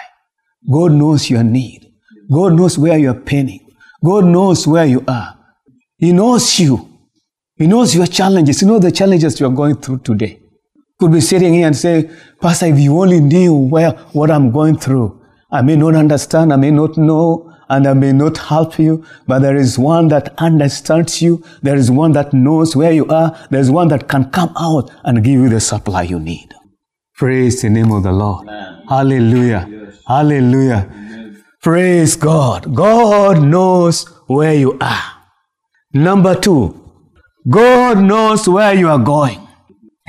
God 0.71 0.93
knows 0.93 1.29
your 1.29 1.43
need. 1.43 1.91
God 2.31 2.53
knows 2.53 2.77
where 2.77 2.97
you 2.97 3.11
are 3.11 3.19
paining. 3.19 3.67
God 4.03 4.25
knows 4.25 4.65
where 4.67 4.85
you 4.85 5.03
are. 5.07 5.37
He 5.97 6.11
knows 6.11 6.59
you. 6.59 6.89
He 7.55 7.67
knows 7.67 7.95
your 7.95 8.07
challenges. 8.07 8.59
He 8.59 8.65
knows 8.65 8.81
the 8.81 8.91
challenges 8.91 9.39
you 9.39 9.45
are 9.45 9.53
going 9.53 9.75
through 9.75 9.99
today. 9.99 10.39
Could 10.99 11.11
be 11.11 11.21
sitting 11.21 11.53
here 11.53 11.67
and 11.67 11.75
say, 11.75 12.09
Pastor, 12.41 12.67
if 12.67 12.79
you 12.79 12.99
only 12.99 13.19
knew 13.19 13.53
where 13.53 13.91
what 14.13 14.31
I'm 14.31 14.51
going 14.51 14.77
through, 14.77 15.21
I 15.51 15.61
may 15.61 15.75
not 15.75 15.95
understand, 15.95 16.51
I 16.53 16.55
may 16.55 16.71
not 16.71 16.97
know, 16.97 17.53
and 17.69 17.87
I 17.87 17.93
may 17.93 18.11
not 18.11 18.37
help 18.37 18.77
you, 18.79 19.05
but 19.27 19.39
there 19.39 19.55
is 19.55 19.79
one 19.79 20.07
that 20.09 20.33
understands 20.37 21.21
you. 21.21 21.43
There 21.61 21.75
is 21.75 21.89
one 21.89 22.11
that 22.13 22.33
knows 22.33 22.75
where 22.75 22.91
you 22.91 23.07
are. 23.07 23.37
There 23.49 23.59
is 23.59 23.71
one 23.71 23.87
that 23.89 24.07
can 24.07 24.29
come 24.31 24.53
out 24.57 24.91
and 25.03 25.23
give 25.23 25.39
you 25.39 25.49
the 25.49 25.59
supply 25.59 26.03
you 26.03 26.19
need. 26.19 26.53
Praise 27.15 27.61
the 27.61 27.69
name 27.69 27.91
of 27.91 28.03
the 28.03 28.11
Lord. 28.11 28.47
Amen. 28.47 28.83
Hallelujah. 28.89 29.67
Yes. 29.69 30.01
Hallelujah. 30.07 30.89
Amen. 30.91 31.43
Praise 31.61 32.15
God. 32.15 32.73
God 32.75 33.43
knows 33.43 34.05
where 34.27 34.55
you 34.55 34.77
are. 34.81 35.03
Number 35.93 36.33
two, 36.33 36.91
God 37.47 37.99
knows 37.99 38.49
where 38.49 38.73
you 38.73 38.89
are 38.89 38.97
going. 38.97 39.47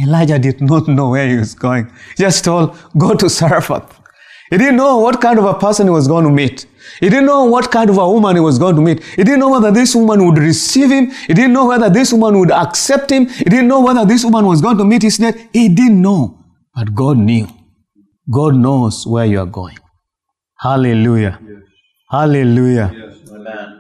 Elijah 0.03 0.39
did 0.39 0.63
not 0.63 0.89
know 0.89 1.11
where 1.11 1.29
he 1.29 1.37
was 1.37 1.55
going. 1.55 1.87
He 2.17 2.23
just 2.23 2.43
told, 2.43 2.77
go 2.97 3.15
to 3.15 3.29
Zarephath. 3.29 4.01
He 4.51 4.57
didn't 4.57 4.77
know 4.77 4.99
what 4.99 5.21
kind 5.21 5.39
of 5.39 5.45
a 5.45 5.55
person 5.55 5.87
he 5.87 5.91
was 5.91 6.09
going 6.09 6.25
to 6.25 6.31
meet. 6.31 6.67
He 7.01 7.09
didn't 7.11 7.27
know 7.27 7.45
what 7.45 7.71
kind 7.71 7.91
of 7.91 7.99
a 7.99 8.09
woman 8.11 8.37
he 8.37 8.41
was 8.41 8.59
going 8.59 8.77
to 8.77 8.83
meet. 8.83 9.03
He 9.03 9.25
didn't 9.25 9.41
know 9.41 9.51
whether 9.51 9.71
this 9.71 9.95
woman 9.95 10.25
would 10.27 10.39
receive 10.39 10.91
him. 10.91 11.11
He 11.11 11.35
didn't 11.35 11.53
know 11.53 11.67
whether 11.67 11.91
this 11.91 12.13
woman 12.13 12.39
would 12.39 12.51
accept 12.51 13.11
him. 13.11 13.29
He 13.29 13.45
didn't 13.45 13.69
know 13.69 13.81
whether 13.81 14.05
this 14.07 14.25
woman 14.25 14.47
was 14.47 14.63
going 14.63 14.79
to 14.79 14.85
meet 14.85 15.03
his 15.03 15.21
need. 15.21 15.49
He 15.53 15.69
didn't 15.69 16.01
know. 16.01 16.44
But 16.75 16.95
God 16.95 17.19
knew. 17.19 17.47
God 18.31 18.57
knows 18.57 19.07
where 19.07 19.27
you 19.27 19.41
are 19.41 19.47
going. 19.47 19.79
Hallelujah. 20.59 21.39
Yes. 21.43 21.63
Hallelujah. 22.11 22.93
Yes. 22.95 23.15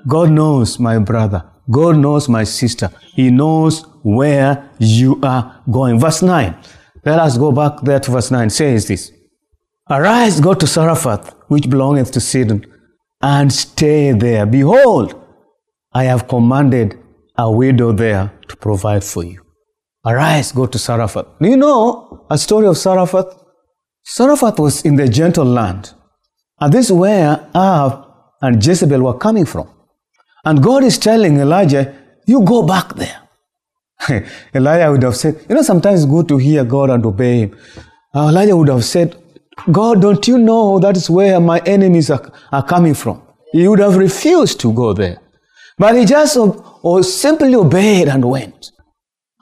God 0.06 0.30
knows, 0.30 0.78
my 0.78 0.98
brother. 0.98 1.44
God 1.70 1.96
knows, 1.96 2.28
my 2.28 2.44
sister. 2.44 2.90
He 3.14 3.30
knows 3.30 3.84
where 4.02 4.70
you 4.78 5.18
are 5.22 5.62
going. 5.70 5.98
Verse 5.98 6.22
9. 6.22 6.54
Let 7.04 7.18
us 7.18 7.38
go 7.38 7.52
back 7.52 7.80
there 7.82 8.00
to 8.00 8.10
verse 8.10 8.30
9. 8.30 8.50
Says 8.50 8.86
this 8.86 9.12
Arise, 9.90 10.40
go 10.40 10.54
to 10.54 10.66
Zarephath, 10.66 11.34
which 11.48 11.68
belongeth 11.68 12.10
to 12.12 12.20
Sidon, 12.20 12.66
and 13.22 13.52
stay 13.52 14.12
there. 14.12 14.46
Behold, 14.46 15.20
I 15.92 16.04
have 16.04 16.28
commanded 16.28 16.98
a 17.36 17.50
widow 17.50 17.92
there 17.92 18.32
to 18.48 18.56
provide 18.56 19.04
for 19.04 19.24
you. 19.24 19.43
Arise, 20.06 20.52
go 20.52 20.66
to 20.66 20.78
Zarephath. 20.78 21.26
Do 21.40 21.48
you 21.48 21.56
know 21.56 22.26
a 22.30 22.36
story 22.36 22.66
of 22.66 22.76
Zarephath? 22.76 23.42
Zarephath 24.06 24.58
was 24.58 24.82
in 24.84 24.96
the 24.96 25.08
gentle 25.08 25.46
land. 25.46 25.92
And 26.60 26.72
this 26.72 26.86
is 26.86 26.92
where 26.92 27.48
Ahab 27.54 28.06
and 28.42 28.64
Jezebel 28.64 29.00
were 29.00 29.16
coming 29.18 29.46
from. 29.46 29.68
And 30.44 30.62
God 30.62 30.84
is 30.84 30.98
telling 30.98 31.38
Elijah, 31.38 31.96
you 32.26 32.42
go 32.44 32.62
back 32.62 32.94
there. 32.96 33.20
Elijah 34.54 34.92
would 34.92 35.02
have 35.02 35.16
said, 35.16 35.40
you 35.48 35.54
know, 35.54 35.62
sometimes 35.62 36.02
it's 36.02 36.10
good 36.10 36.28
to 36.28 36.36
hear 36.36 36.64
God 36.64 36.90
and 36.90 37.04
obey 37.06 37.38
him. 37.40 37.56
Uh, 38.14 38.28
Elijah 38.28 38.56
would 38.56 38.68
have 38.68 38.84
said, 38.84 39.16
God, 39.72 40.02
don't 40.02 40.26
you 40.28 40.36
know 40.36 40.78
that 40.80 40.96
is 40.96 41.08
where 41.08 41.40
my 41.40 41.60
enemies 41.60 42.10
are, 42.10 42.30
are 42.52 42.64
coming 42.64 42.92
from? 42.92 43.22
He 43.52 43.66
would 43.66 43.78
have 43.78 43.96
refused 43.96 44.60
to 44.60 44.72
go 44.72 44.92
there. 44.92 45.18
But 45.78 45.96
he 45.96 46.04
just 46.04 46.36
or 46.36 47.02
simply 47.02 47.54
obeyed 47.54 48.08
and 48.08 48.24
went. 48.24 48.70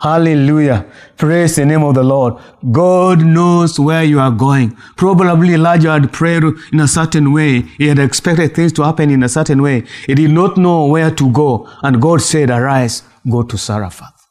Hallelujah. 0.03 0.85
Praise 1.17 1.55
the 1.55 1.65
name 1.65 1.85
of 1.85 1.95
the 1.95 2.03
Lord. 2.03 2.35
God 2.73 3.25
knows 3.25 3.79
where 3.79 4.03
you 4.03 4.19
are 4.19 4.33
going. 4.33 4.77
Probably 4.97 5.55
Elijah 5.55 5.93
had 5.93 6.13
prayed 6.13 6.43
in 6.73 6.81
a 6.81 6.89
certain 6.89 7.33
way. 7.33 7.61
He 7.79 7.87
had 7.87 8.01
expected 8.01 8.53
things 8.53 8.73
to 8.73 8.83
happen 8.83 9.11
in 9.11 9.23
a 9.23 9.29
certain 9.29 9.63
way. 9.63 9.85
He 10.09 10.17
did 10.17 10.33
not 10.33 10.57
know 10.57 10.87
where 10.87 11.13
to 11.13 11.31
go. 11.31 11.69
And 11.85 12.03
God 12.03 12.21
said, 12.21 12.51
arise, 12.51 13.05
go 13.31 13.45
to 13.45 13.57
Zarephath. 13.57 14.27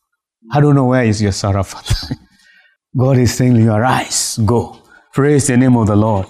I 0.51 0.60
don't 0.60 0.75
know 0.75 0.88
where 0.88 1.06
is 1.06 1.22
your 1.22 1.32
Zarephath. 1.32 2.12
God 2.98 3.20
is 3.20 3.34
saying 3.34 3.56
you, 3.56 3.72
arise, 3.72 4.38
go. 4.46 4.78
Praise 5.13 5.48
the 5.48 5.56
name 5.56 5.78
of 5.78 5.88
the 5.88 5.96
Lord. 5.96 6.28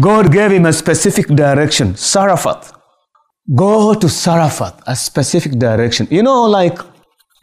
God 0.00 0.30
gave 0.30 0.52
him 0.52 0.66
a 0.66 0.72
specific 0.72 1.26
direction, 1.26 1.96
Zarephath. 1.96 2.72
Go 3.52 3.94
to 3.94 4.08
Zarephath, 4.08 4.80
a 4.86 4.94
specific 4.94 5.58
direction. 5.58 6.06
You 6.12 6.22
know, 6.22 6.44
like 6.44 6.78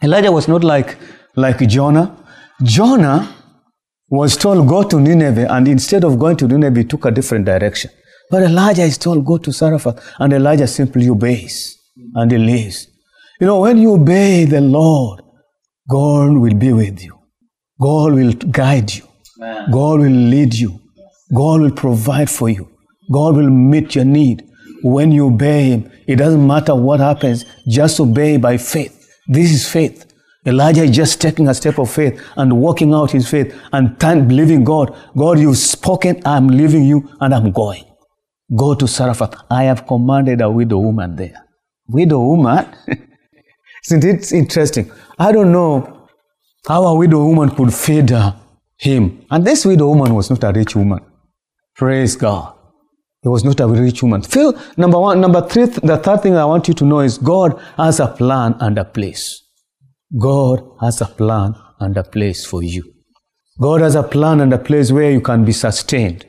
Elijah 0.02 0.32
was 0.32 0.48
not 0.48 0.64
like 0.64 0.98
like 1.36 1.60
Jonah. 1.68 2.18
Jonah 2.64 3.36
was 4.10 4.36
told, 4.38 4.68
go 4.68 4.84
to 4.84 5.00
Nineveh, 5.00 5.52
and 5.52 5.68
instead 5.68 6.04
of 6.04 6.20
going 6.20 6.38
to 6.38 6.48
Nineveh, 6.48 6.80
he 6.80 6.86
took 6.86 7.06
a 7.06 7.12
different 7.12 7.46
direction. 7.46 7.92
But 8.30 8.44
Elijah 8.44 8.84
is 8.84 8.98
told, 8.98 9.26
go 9.26 9.38
to 9.38 9.52
Zarephath, 9.52 10.02
and 10.20 10.34
Elijah 10.34 10.68
simply 10.68 11.10
obeys 11.10 11.78
and 12.16 12.32
he 12.32 12.38
leaves. 12.38 12.88
You 13.40 13.48
know, 13.48 13.60
when 13.60 13.78
you 13.78 13.94
obey 13.94 14.46
the 14.46 14.62
Lord, 14.62 15.22
God 15.90 16.38
will 16.38 16.54
be 16.54 16.74
with 16.74 17.02
you. 17.02 17.18
God 17.80 18.14
will 18.14 18.34
guide 18.34 18.94
you. 18.94 19.08
God 19.72 20.00
will 20.00 20.10
lead 20.10 20.54
you. 20.54 20.80
God 21.34 21.62
will 21.62 21.72
provide 21.72 22.30
for 22.30 22.50
you. 22.50 22.70
God 23.12 23.36
will 23.36 23.50
meet 23.50 23.96
your 23.96 24.06
need. 24.06 24.44
When 24.84 25.12
you 25.12 25.28
obey 25.28 25.70
Him, 25.70 25.92
it 26.08 26.18
doesn't 26.18 26.46
matter 26.46 26.76
what 26.76 27.00
happens, 27.00 27.46
just 27.68 28.00
obey 28.00 28.38
by 28.38 28.58
faith. 28.58 28.98
This 29.28 29.52
is 29.52 29.68
faith. 29.68 30.11
Elijah 30.46 30.84
is 30.84 30.92
just 30.92 31.22
taking 31.22 31.48
a 31.48 31.54
step 31.54 31.78
of 31.78 31.92
faith 31.92 32.20
and 32.36 32.60
walking 32.60 32.94
out 32.94 33.12
his 33.12 33.30
faith 33.30 33.56
and 33.72 33.98
believing 34.00 34.64
God. 34.64 34.96
God, 35.16 35.38
you've 35.38 35.58
spoken, 35.58 36.20
I'm 36.26 36.48
leaving 36.48 36.86
you 36.86 37.08
and 37.20 37.34
I'm 37.34 37.52
going. 37.52 37.86
Go 38.56 38.74
to 38.74 38.88
Zarephath. 38.88 39.36
I 39.52 39.64
have 39.64 39.86
commanded 39.86 40.42
a 40.42 40.50
widow 40.50 40.80
woman 40.80 41.16
there. 41.16 41.46
Widow 41.88 42.20
woman? 42.20 42.66
Isn't 43.86 44.04
it 44.04 44.32
interesting? 44.32 44.92
I 45.20 45.32
don't 45.32 45.52
know 45.52 46.08
how 46.68 46.86
a 46.86 46.96
widow 46.96 47.24
woman 47.26 47.52
could 47.52 47.74
feed 47.74 48.12
uh, 48.12 48.34
him. 48.78 49.26
And 49.30 49.46
this 49.46 49.64
widow 49.64 49.90
woman 49.90 50.16
was 50.16 50.32
not 50.32 50.44
a 50.44 50.52
rich 50.52 50.76
woman. 50.76 51.00
Praise 51.76 52.16
God. 52.16 52.56
It 53.24 53.30
was 53.30 53.44
not 53.44 53.60
a 53.60 53.68
rich 53.68 54.02
woman. 54.02 54.24
Phil, 54.24 54.60
number 54.76 55.00
one, 55.00 55.22
number 55.22 55.48
three, 55.48 55.66
the 55.66 55.98
third 55.98 56.24
thing 56.24 56.36
I 56.36 56.46
want 56.46 56.68
you 56.68 56.74
to 56.74 56.86
know 56.86 57.02
is 57.02 57.20
God 57.20 57.62
has 57.78 58.00
a 58.00 58.08
plan 58.08 58.56
and 58.60 58.80
a 58.80 58.86
place. 58.86 59.44
God 60.18 60.64
has 60.82 61.00
a 61.00 61.06
plan 61.06 61.56
and 61.80 61.96
a 61.96 62.04
place 62.04 62.46
for 62.46 62.62
you. 62.62 62.84
God 63.60 63.82
has 63.82 63.96
a 63.96 64.04
plan 64.04 64.42
and 64.42 64.54
a 64.54 64.58
place 64.58 64.92
where 64.92 65.12
you 65.12 65.22
can 65.22 65.46
be 65.46 65.54
sustained. 65.54 66.26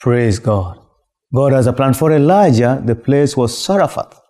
Praise 0.00 0.38
God. 0.38 0.78
God 1.34 1.52
has 1.52 1.66
a 1.66 1.72
plan 1.72 1.94
for 1.94 2.12
Elijah. 2.12 2.82
The 2.84 2.94
place 2.94 3.36
was 3.36 3.64
Zarephath. 3.64 4.20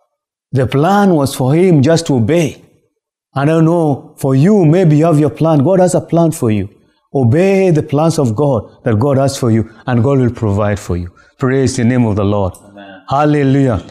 The 0.53 0.67
plan 0.67 1.15
was 1.15 1.35
for 1.35 1.55
him 1.55 1.83
just 1.83 2.07
to 2.07 2.17
obey. 2.17 2.65
I 3.35 3.45
don't 3.45 3.65
know, 3.65 4.15
for 4.19 4.35
you, 4.35 4.65
maybe 4.65 4.99
you 4.99 5.07
have 5.07 5.19
your 5.19 5.31
plan. 5.31 5.65
God 5.65 5.81
has 5.81 5.95
a 5.95 6.01
plan 6.01 6.33
for 6.33 6.51
you. 6.51 6.69
Obey 7.15 7.71
the 7.71 7.83
plans 7.83 8.19
of 8.19 8.37
God 8.37 8.83
that 8.85 8.99
God 8.99 9.17
has 9.17 9.37
for 9.37 9.51
you, 9.51 9.71
and 9.87 10.03
God 10.03 10.19
will 10.19 10.33
provide 10.33 10.79
for 10.79 10.97
you. 10.97 11.15
Praise 11.39 11.77
the 11.77 11.85
name 11.85 12.05
of 12.05 12.17
the 12.17 12.25
Lord. 12.25 12.55
Amen. 12.57 13.03
Hallelujah. 13.09 13.85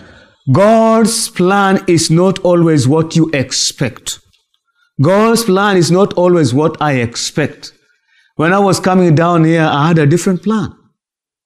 God's 0.51 1.29
plan 1.29 1.84
is 1.88 2.10
not 2.10 2.39
always 2.39 2.88
what 2.88 3.15
you 3.15 3.29
expect. 3.34 4.20
God's 5.01 5.44
plan 5.44 5.77
is 5.77 5.92
not 5.92 6.13
always 6.13 6.54
what 6.54 6.82
I 6.82 6.94
expect. 6.94 7.74
When 8.36 8.54
I 8.54 8.60
was 8.60 8.80
coming 8.80 9.13
down 9.16 9.44
here, 9.44 9.63
I 9.63 9.88
had 9.89 10.00
a 10.00 10.08
different 10.08 10.44
plan. 10.44 10.74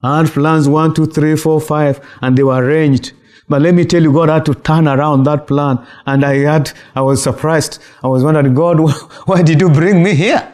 I 0.03 0.19
had 0.19 0.27
plans 0.27 0.67
one, 0.67 0.93
two, 0.93 1.05
three, 1.05 1.35
four, 1.35 1.59
five, 1.61 1.99
and 2.21 2.37
they 2.37 2.43
were 2.43 2.63
arranged. 2.63 3.13
But 3.49 3.61
let 3.61 3.75
me 3.75 3.83
tell 3.85 4.01
you, 4.01 4.13
God 4.13 4.29
had 4.29 4.45
to 4.45 4.55
turn 4.55 4.87
around 4.87 5.23
that 5.23 5.47
plan. 5.47 5.85
And 6.05 6.23
I 6.23 6.37
had, 6.37 6.71
I 6.95 7.01
was 7.01 7.21
surprised. 7.21 7.79
I 8.01 8.07
was 8.07 8.23
wondering, 8.23 8.53
God, 8.53 8.79
why 9.25 9.41
did 9.41 9.59
you 9.59 9.69
bring 9.69 10.01
me 10.01 10.15
here? 10.15 10.47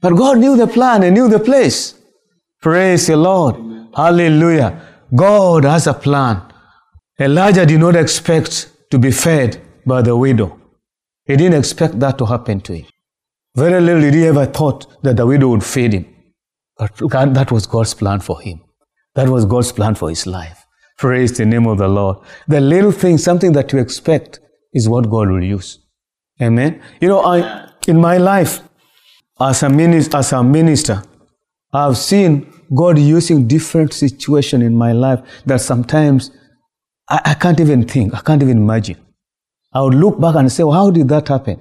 But 0.00 0.14
God 0.16 0.38
knew 0.38 0.56
the 0.56 0.66
plan 0.66 1.02
and 1.02 1.14
knew 1.14 1.28
the 1.28 1.40
place. 1.40 1.94
Praise 2.60 3.06
the 3.06 3.16
Lord. 3.16 3.56
Amen. 3.56 3.88
Hallelujah. 3.94 4.82
God 5.14 5.64
has 5.64 5.86
a 5.86 5.94
plan. 5.94 6.42
Elijah 7.18 7.64
did 7.64 7.80
not 7.80 7.96
expect 7.96 8.70
to 8.90 8.98
be 8.98 9.10
fed 9.10 9.62
by 9.86 10.02
the 10.02 10.14
widow. 10.16 10.60
He 11.26 11.36
didn't 11.36 11.58
expect 11.58 11.98
that 12.00 12.18
to 12.18 12.26
happen 12.26 12.60
to 12.62 12.74
him. 12.74 12.86
Very 13.54 13.80
little 13.80 14.02
did 14.02 14.14
he 14.14 14.26
ever 14.26 14.46
thought 14.46 15.02
that 15.02 15.16
the 15.16 15.26
widow 15.26 15.48
would 15.48 15.64
feed 15.64 15.92
him. 15.94 16.06
But 16.76 16.96
God, 17.08 17.34
that 17.34 17.50
was 17.50 17.66
God's 17.66 17.94
plan 17.94 18.20
for 18.20 18.40
him. 18.40 18.62
That 19.14 19.28
was 19.28 19.44
God's 19.44 19.72
plan 19.72 19.94
for 19.94 20.10
his 20.10 20.26
life. 20.26 20.64
Praise 20.98 21.36
the 21.36 21.46
name 21.46 21.66
of 21.66 21.78
the 21.78 21.88
Lord. 21.88 22.18
The 22.48 22.60
little 22.60 22.92
thing, 22.92 23.18
something 23.18 23.52
that 23.52 23.72
you 23.72 23.78
expect, 23.78 24.40
is 24.72 24.88
what 24.88 25.10
God 25.10 25.30
will 25.30 25.42
use. 25.42 25.78
Amen. 26.40 26.82
You 27.00 27.08
know, 27.08 27.20
I 27.20 27.70
in 27.86 28.00
my 28.00 28.18
life 28.18 28.60
as 29.40 29.62
a 29.62 29.68
minister, 29.68 30.18
as 30.18 30.32
a 30.32 30.42
minister, 30.42 31.02
I've 31.72 31.96
seen 31.96 32.52
God 32.74 32.98
using 32.98 33.46
different 33.46 33.92
situations 33.92 34.62
in 34.62 34.74
my 34.74 34.92
life 34.92 35.20
that 35.44 35.60
sometimes 35.60 36.30
I, 37.08 37.20
I 37.24 37.34
can't 37.34 37.60
even 37.60 37.86
think, 37.86 38.14
I 38.14 38.20
can't 38.20 38.42
even 38.42 38.58
imagine. 38.58 39.05
I 39.76 39.82
would 39.82 39.94
look 39.94 40.18
back 40.18 40.36
and 40.36 40.50
say, 40.50 40.64
well, 40.64 40.72
how 40.80 40.90
did 40.90 41.08
that 41.08 41.28
happen? 41.28 41.60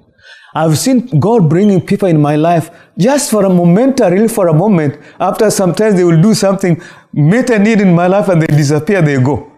I've 0.53 0.77
seen 0.77 1.19
God 1.19 1.49
bringing 1.49 1.81
people 1.85 2.07
in 2.07 2.21
my 2.21 2.37
life 2.37 2.69
just 2.97 3.29
for 3.29 3.43
a 3.43 3.49
momentarily 3.49 4.25
uh, 4.25 4.29
for 4.29 4.47
a 4.47 4.53
moment. 4.53 4.97
After 5.19 5.51
sometimes 5.51 5.95
they 5.95 6.05
will 6.05 6.21
do 6.21 6.33
something, 6.33 6.81
meet 7.11 7.49
a 7.49 7.59
need 7.59 7.81
in 7.81 7.93
my 7.93 8.07
life, 8.07 8.29
and 8.29 8.41
they 8.41 8.47
disappear. 8.47 9.01
They 9.01 9.21
go. 9.21 9.51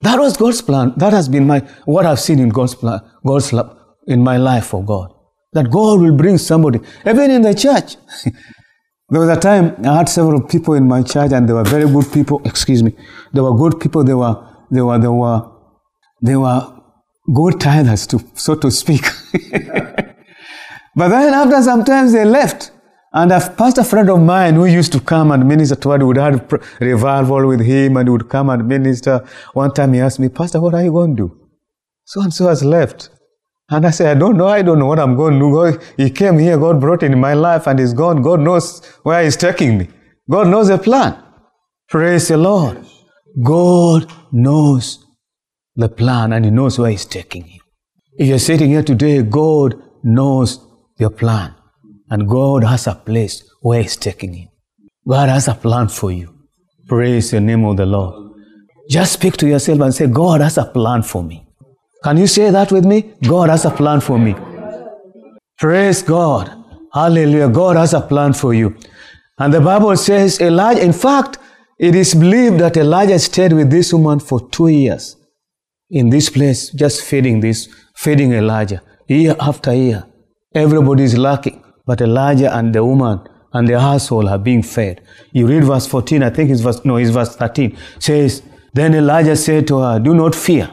That 0.00 0.18
was 0.18 0.38
God's 0.38 0.62
plan. 0.62 0.94
That 0.96 1.12
has 1.12 1.28
been 1.28 1.46
my 1.46 1.58
what 1.84 2.06
I've 2.06 2.20
seen 2.20 2.38
in 2.38 2.48
God's 2.48 2.74
plan, 2.74 3.00
God's 3.26 3.52
love 3.52 3.76
in 4.06 4.24
my 4.24 4.38
life 4.38 4.68
for 4.68 4.82
God. 4.82 5.12
That 5.52 5.70
God 5.70 6.00
will 6.00 6.16
bring 6.16 6.38
somebody, 6.38 6.80
even 7.06 7.30
in 7.30 7.42
the 7.42 7.54
church. 7.54 7.96
there 9.10 9.20
was 9.20 9.28
a 9.28 9.38
time 9.38 9.76
I 9.84 9.98
had 9.98 10.08
several 10.08 10.40
people 10.40 10.72
in 10.72 10.88
my 10.88 11.02
church, 11.02 11.32
and 11.32 11.46
they 11.46 11.52
were 11.52 11.64
very 11.64 11.84
good 11.92 12.10
people. 12.10 12.40
Excuse 12.46 12.82
me, 12.82 12.96
they 13.34 13.42
were 13.42 13.54
good 13.54 13.78
people. 13.78 14.04
They 14.04 14.14
were 14.14 14.36
they 14.70 14.80
were 14.80 14.98
they 14.98 15.08
were 15.08 15.40
they 16.22 16.36
were 16.36 16.79
good 17.32 17.66
us 17.66 18.06
to 18.08 18.18
so 18.34 18.54
to 18.56 18.70
speak. 18.70 19.04
but 20.96 21.08
then 21.08 21.34
after 21.34 21.62
some 21.62 21.84
time 21.84 22.10
they 22.12 22.24
left. 22.24 22.72
And 23.12 23.32
a 23.32 23.40
pastor 23.40 23.82
friend 23.82 24.08
of 24.08 24.20
mine 24.20 24.54
who 24.54 24.66
used 24.66 24.92
to 24.92 25.00
come 25.00 25.32
and 25.32 25.46
minister 25.46 25.74
to 25.74 25.92
us 25.92 26.02
would 26.02 26.16
have 26.16 26.52
revival 26.80 27.48
with 27.48 27.60
him 27.60 27.96
and 27.96 28.08
would 28.08 28.28
come 28.28 28.50
and 28.50 28.68
minister. 28.68 29.26
One 29.52 29.74
time 29.74 29.94
he 29.94 30.00
asked 30.00 30.20
me, 30.20 30.28
Pastor, 30.28 30.60
what 30.60 30.74
are 30.74 30.84
you 30.84 30.92
going 30.92 31.16
to 31.16 31.28
do? 31.28 31.48
So 32.04 32.20
and 32.22 32.32
so 32.32 32.46
has 32.46 32.62
left. 32.62 33.10
And 33.68 33.84
I 33.84 33.90
said, 33.90 34.16
I 34.16 34.18
don't 34.18 34.36
know. 34.36 34.46
I 34.46 34.62
don't 34.62 34.78
know 34.78 34.86
what 34.86 35.00
I'm 35.00 35.16
going 35.16 35.40
to 35.40 35.78
do. 35.78 35.86
He 35.96 36.10
came 36.10 36.38
here. 36.38 36.56
God 36.56 36.80
brought 36.80 37.02
in 37.02 37.18
my 37.18 37.34
life 37.34 37.66
and 37.66 37.80
he's 37.80 37.92
gone. 37.92 38.22
God 38.22 38.40
knows 38.40 38.84
where 39.02 39.22
he's 39.24 39.36
taking 39.36 39.78
me. 39.78 39.88
God 40.28 40.46
knows 40.46 40.68
the 40.68 40.78
plan. 40.78 41.20
Praise 41.88 42.28
the 42.28 42.36
Lord. 42.36 42.84
God 43.42 44.10
knows 44.30 45.04
the 45.76 45.88
plan 45.88 46.32
and 46.32 46.44
he 46.44 46.50
knows 46.50 46.78
where 46.78 46.90
he's 46.90 47.06
taking 47.06 47.46
you. 47.46 47.60
If 48.18 48.28
you're 48.28 48.38
sitting 48.38 48.70
here 48.70 48.82
today, 48.82 49.22
God 49.22 49.80
knows 50.02 50.58
your 50.98 51.10
plan. 51.10 51.54
And 52.10 52.28
God 52.28 52.64
has 52.64 52.86
a 52.86 52.94
place 52.94 53.48
where 53.62 53.82
He's 53.82 53.96
taking 53.96 54.34
you. 54.34 54.48
God 55.08 55.28
has 55.28 55.48
a 55.48 55.54
plan 55.54 55.88
for 55.88 56.10
you. 56.10 56.34
Praise 56.86 57.30
the 57.30 57.40
name 57.40 57.64
of 57.64 57.76
the 57.76 57.86
Lord. 57.86 58.32
Just 58.88 59.12
speak 59.12 59.36
to 59.38 59.48
yourself 59.48 59.80
and 59.80 59.94
say, 59.94 60.08
God 60.08 60.40
has 60.40 60.58
a 60.58 60.64
plan 60.64 61.02
for 61.02 61.22
me. 61.22 61.46
Can 62.02 62.16
you 62.16 62.26
say 62.26 62.50
that 62.50 62.72
with 62.72 62.84
me? 62.84 63.14
God 63.22 63.48
has 63.48 63.64
a 63.64 63.70
plan 63.70 64.00
for 64.00 64.18
me. 64.18 64.34
Praise 65.58 66.02
God. 66.02 66.52
Hallelujah. 66.92 67.48
God 67.48 67.76
has 67.76 67.94
a 67.94 68.00
plan 68.00 68.32
for 68.32 68.52
you. 68.52 68.76
And 69.38 69.54
the 69.54 69.60
Bible 69.60 69.96
says 69.96 70.40
Elijah, 70.40 70.82
in 70.82 70.92
fact, 70.92 71.38
it 71.78 71.94
is 71.94 72.14
believed 72.14 72.58
that 72.58 72.76
Elijah 72.76 73.18
stayed 73.18 73.52
with 73.52 73.70
this 73.70 73.92
woman 73.92 74.18
for 74.18 74.50
two 74.50 74.68
years 74.68 75.16
in 75.90 76.10
this 76.10 76.30
place, 76.30 76.70
just 76.70 77.02
feeding 77.02 77.40
this, 77.40 77.68
feeding 77.96 78.32
Elijah, 78.32 78.82
year 79.08 79.36
after 79.40 79.74
year. 79.74 80.04
Everybody 80.54 81.04
is 81.04 81.16
lacking. 81.16 81.62
But 81.86 82.00
Elijah 82.00 82.54
and 82.56 82.72
the 82.72 82.84
woman 82.84 83.20
and 83.52 83.66
the 83.66 83.80
household 83.80 84.28
are 84.28 84.38
being 84.38 84.62
fed. 84.62 85.00
You 85.32 85.46
read 85.46 85.64
verse 85.64 85.86
14, 85.86 86.22
I 86.22 86.30
think 86.30 86.50
it's 86.50 86.60
verse, 86.60 86.84
no, 86.84 86.96
it's 86.96 87.10
verse 87.10 87.34
13. 87.34 87.76
says, 87.98 88.42
Then 88.72 88.94
Elijah 88.94 89.34
said 89.36 89.66
to 89.68 89.78
her, 89.78 89.98
Do 89.98 90.14
not 90.14 90.34
fear. 90.34 90.70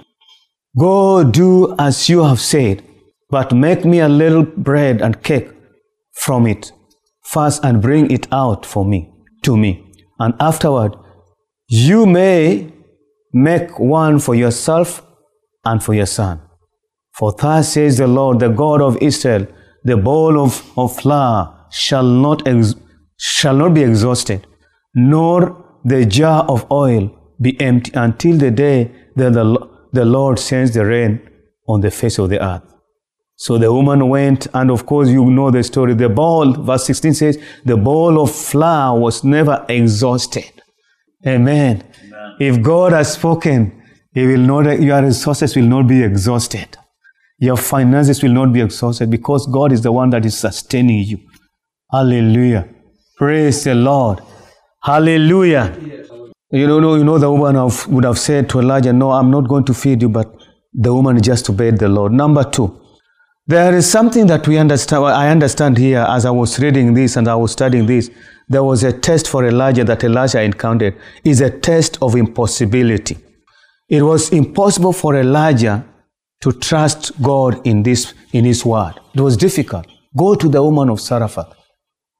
Go 0.77 1.23
do 1.23 1.75
as 1.79 2.07
you 2.07 2.23
have 2.23 2.39
said, 2.39 2.83
but 3.29 3.51
make 3.51 3.83
me 3.83 3.99
a 3.99 4.09
little 4.09 4.43
bread 4.43 5.01
and 5.01 5.23
cake 5.23 5.49
from 6.13 6.45
it 6.45 6.71
first 7.23 7.63
and 7.63 7.81
bring 7.81 8.11
it 8.11 8.27
out 8.31 8.65
for 8.65 8.85
me, 8.85 9.11
to 9.43 9.57
me. 9.57 9.91
And 10.19 10.35
afterward, 10.39 10.95
you 11.67 12.05
may 12.05 12.71
make 13.33 13.79
one 13.79 14.19
for 14.19 14.35
yourself 14.35 15.01
and 15.67 15.83
for 15.83 15.93
your 15.93 16.05
son. 16.05 16.41
For 17.17 17.33
thus 17.33 17.73
says 17.73 17.97
the 17.97 18.07
Lord, 18.07 18.39
the 18.39 18.49
God 18.49 18.81
of 18.81 18.97
Israel, 19.01 19.47
the 19.83 19.97
bowl 19.97 20.39
of, 20.39 20.63
of 20.77 20.95
flour 20.95 21.67
shall 21.71 22.03
not, 22.03 22.47
ex- 22.47 22.75
shall 23.17 23.55
not 23.55 23.73
be 23.73 23.83
exhausted, 23.83 24.45
nor 24.93 25.79
the 25.83 26.05
jar 26.05 26.43
of 26.43 26.69
oil 26.71 27.09
be 27.41 27.59
empty 27.59 27.91
until 27.95 28.37
the 28.37 28.51
day 28.51 28.91
that 29.15 29.33
the, 29.33 29.45
the 29.93 30.05
Lord 30.05 30.39
sends 30.39 30.73
the 30.73 30.85
rain 30.85 31.21
on 31.67 31.81
the 31.81 31.91
face 31.91 32.17
of 32.19 32.29
the 32.29 32.43
earth. 32.43 32.63
So 33.35 33.57
the 33.59 33.71
woman 33.71 34.09
went, 34.09 34.47
and 34.53 34.71
of 34.71 34.85
course, 34.85 35.09
you 35.09 35.23
know 35.29 35.51
the 35.51 35.63
story. 35.63 35.93
The 35.93 36.09
bowl, 36.09 36.53
verse 36.53 36.85
16 36.85 37.13
says, 37.13 37.43
the 37.65 37.77
bowl 37.77 38.19
of 38.21 38.33
flour 38.33 38.99
was 38.99 39.23
never 39.23 39.63
exhausted. 39.69 40.51
Amen. 41.25 41.83
Amen. 42.03 42.35
If 42.39 42.61
God 42.63 42.93
has 42.93 43.13
spoken, 43.13 43.76
he 44.17 44.25
will 44.25 44.39
not, 44.39 44.81
your 44.81 45.03
resources 45.03 45.55
will 45.55 45.67
not 45.67 45.87
be 45.87 46.01
exhausted. 46.01 46.75
Your 47.37 47.55
finances 47.55 48.23
will 48.23 48.31
not 48.31 48.51
be 48.51 48.61
exhausted 48.61 49.11
because 49.11 49.45
God 49.45 49.71
is 49.71 49.81
the 49.83 49.91
one 49.91 50.09
that 50.09 50.25
is 50.25 50.35
sustaining 50.35 51.03
you. 51.03 51.19
Hallelujah. 51.91 52.67
Praise 53.15 53.63
the 53.65 53.75
Lord. 53.75 54.21
Hallelujah. 54.81 55.77
You 56.49 56.65
know, 56.65 56.95
you 56.95 57.03
know 57.03 57.19
the 57.19 57.31
woman 57.31 57.69
would 57.89 58.05
have 58.05 58.17
said 58.17 58.49
to 58.49 58.59
Elijah, 58.59 58.91
No, 58.91 59.11
I'm 59.11 59.29
not 59.29 59.47
going 59.47 59.65
to 59.65 59.73
feed 59.75 60.01
you, 60.01 60.09
but 60.09 60.33
the 60.73 60.91
woman 60.91 61.21
just 61.21 61.47
obeyed 61.51 61.77
the 61.77 61.87
Lord. 61.87 62.11
Number 62.11 62.43
two, 62.43 62.75
there 63.45 63.75
is 63.75 63.87
something 63.87 64.25
that 64.25 64.47
we 64.47 64.57
understand. 64.57 65.05
I 65.05 65.29
understand 65.29 65.77
here 65.77 66.03
as 66.09 66.25
I 66.25 66.31
was 66.31 66.57
reading 66.57 66.95
this 66.95 67.17
and 67.17 67.27
I 67.27 67.35
was 67.35 67.51
studying 67.51 67.85
this. 67.85 68.09
There 68.49 68.63
was 68.63 68.83
a 68.83 68.93
test 68.93 69.27
for 69.27 69.45
Elijah 69.45 69.83
that 69.83 70.03
Elijah 70.03 70.41
encountered. 70.41 70.95
Is 71.23 71.41
a 71.41 71.51
test 71.51 71.99
of 72.01 72.15
impossibility. 72.15 73.17
It 73.89 74.01
was 74.01 74.29
impossible 74.31 74.93
for 74.93 75.15
Elijah 75.15 75.85
to 76.41 76.51
trust 76.51 77.19
God 77.21 77.65
in 77.65 77.83
this 77.83 78.13
in 78.33 78.45
His 78.45 78.65
word. 78.65 78.93
It 79.13 79.21
was 79.21 79.37
difficult. 79.37 79.87
Go 80.15 80.35
to 80.35 80.49
the 80.49 80.61
woman 80.61 80.89
of 80.89 80.99
Zarephath. 80.99 81.53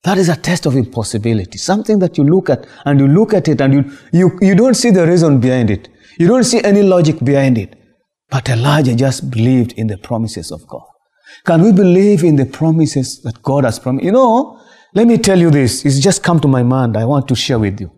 That 0.03 0.17
is 0.17 0.29
a 0.29 0.35
test 0.35 0.65
of 0.65 0.75
impossibility. 0.75 1.57
Something 1.57 1.99
that 1.99 2.17
you 2.17 2.23
look 2.23 2.49
at 2.49 2.65
and 2.85 2.99
you 2.99 3.07
look 3.07 3.33
at 3.33 3.47
it 3.47 3.59
and 3.59 3.73
you, 3.73 3.97
you, 4.13 4.39
you 4.41 4.55
don't 4.55 4.75
see 4.75 4.91
the 4.91 5.05
reason 5.05 5.39
behind 5.39 5.69
it. 5.69 5.89
You 6.17 6.27
don't 6.27 6.45
see 6.45 6.63
any 6.63 6.81
logic 6.83 7.19
behind 7.23 7.57
it. 7.57 7.75
But 8.29 8.49
Elijah 8.49 8.95
just 8.95 9.29
believed 9.29 9.73
in 9.73 9.87
the 9.87 9.97
promises 9.97 10.51
of 10.51 10.65
God. 10.67 10.85
Can 11.45 11.61
we 11.61 11.71
believe 11.71 12.23
in 12.23 12.35
the 12.35 12.45
promises 12.45 13.21
that 13.21 13.41
God 13.41 13.65
has 13.65 13.79
promised? 13.79 14.05
You 14.05 14.11
know, 14.11 14.61
let 14.93 15.07
me 15.07 15.17
tell 15.17 15.37
you 15.37 15.51
this. 15.51 15.85
It's 15.85 15.99
just 15.99 16.23
come 16.23 16.39
to 16.39 16.47
my 16.47 16.63
mind. 16.63 16.97
I 16.97 17.05
want 17.05 17.27
to 17.27 17.35
share 17.35 17.59
with 17.59 17.79
you. 17.79 17.91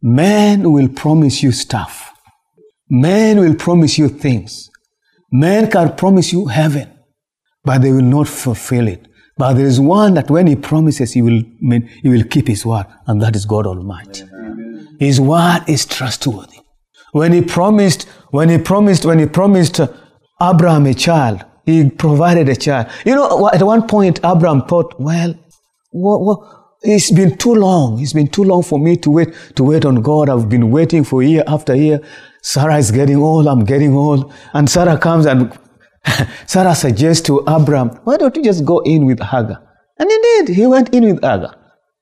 Men 0.00 0.70
will 0.70 0.88
promise 0.88 1.42
you 1.42 1.52
stuff. 1.52 2.12
Man 2.90 3.38
will 3.40 3.54
promise 3.54 3.98
you 3.98 4.08
things. 4.08 4.70
Men 5.30 5.70
can 5.70 5.94
promise 5.94 6.32
you 6.32 6.46
heaven, 6.46 6.88
but 7.64 7.82
they 7.82 7.92
will 7.92 8.02
not 8.02 8.28
fulfill 8.28 8.88
it. 8.88 9.06
But 9.36 9.54
there 9.54 9.66
is 9.66 9.78
one 9.78 10.14
that 10.14 10.30
when 10.30 10.46
he 10.46 10.56
promises, 10.56 11.12
he 11.12 11.22
will, 11.22 11.42
he 12.02 12.08
will 12.08 12.24
keep 12.24 12.48
his 12.48 12.66
word, 12.66 12.86
and 13.06 13.22
that 13.22 13.36
is 13.36 13.44
God 13.44 13.66
Almighty. 13.66 14.22
Amen. 14.22 14.96
His 14.98 15.20
word 15.20 15.60
is 15.68 15.86
trustworthy. 15.86 16.58
When 17.12 17.32
he 17.32 17.42
promised, 17.42 18.08
when 18.30 18.48
he 18.48 18.58
promised, 18.58 19.04
when 19.04 19.18
he 19.18 19.26
promised 19.26 19.80
uh, 19.80 19.88
Abraham 20.42 20.86
a 20.86 20.94
child, 20.94 21.44
he 21.64 21.88
provided 21.88 22.48
a 22.48 22.56
child. 22.56 22.88
You 23.04 23.14
know, 23.14 23.48
at 23.48 23.62
one 23.62 23.86
point, 23.86 24.18
Abraham 24.24 24.62
thought, 24.62 24.98
well, 24.98 25.34
what, 25.90 26.20
what, 26.20 26.58
it's 26.82 27.10
been 27.10 27.36
too 27.36 27.54
long. 27.54 28.00
It's 28.00 28.12
been 28.12 28.28
too 28.28 28.44
long 28.44 28.62
for 28.62 28.78
me 28.78 28.96
to 28.98 29.10
wait, 29.10 29.34
to 29.56 29.64
wait 29.64 29.84
on 29.84 30.02
God. 30.02 30.28
I've 30.28 30.48
been 30.48 30.70
waiting 30.70 31.04
for 31.04 31.22
year 31.22 31.44
after 31.46 31.74
year. 31.74 32.00
Sarah 32.48 32.78
is 32.78 32.90
getting 32.90 33.16
old, 33.16 33.46
I'm 33.46 33.62
getting 33.64 33.94
old. 33.94 34.32
And 34.54 34.70
Sarah 34.70 34.96
comes 34.96 35.26
and 35.26 35.52
Sarah 36.46 36.74
suggests 36.74 37.26
to 37.26 37.40
Abram, 37.46 37.90
why 38.04 38.16
don't 38.16 38.34
you 38.36 38.42
just 38.42 38.64
go 38.64 38.78
in 38.80 39.04
with 39.04 39.20
Hagar? 39.20 39.62
And 39.98 40.08
did. 40.08 40.48
He 40.56 40.66
went 40.66 40.94
in 40.94 41.04
with 41.04 41.22
Hagar 41.22 41.54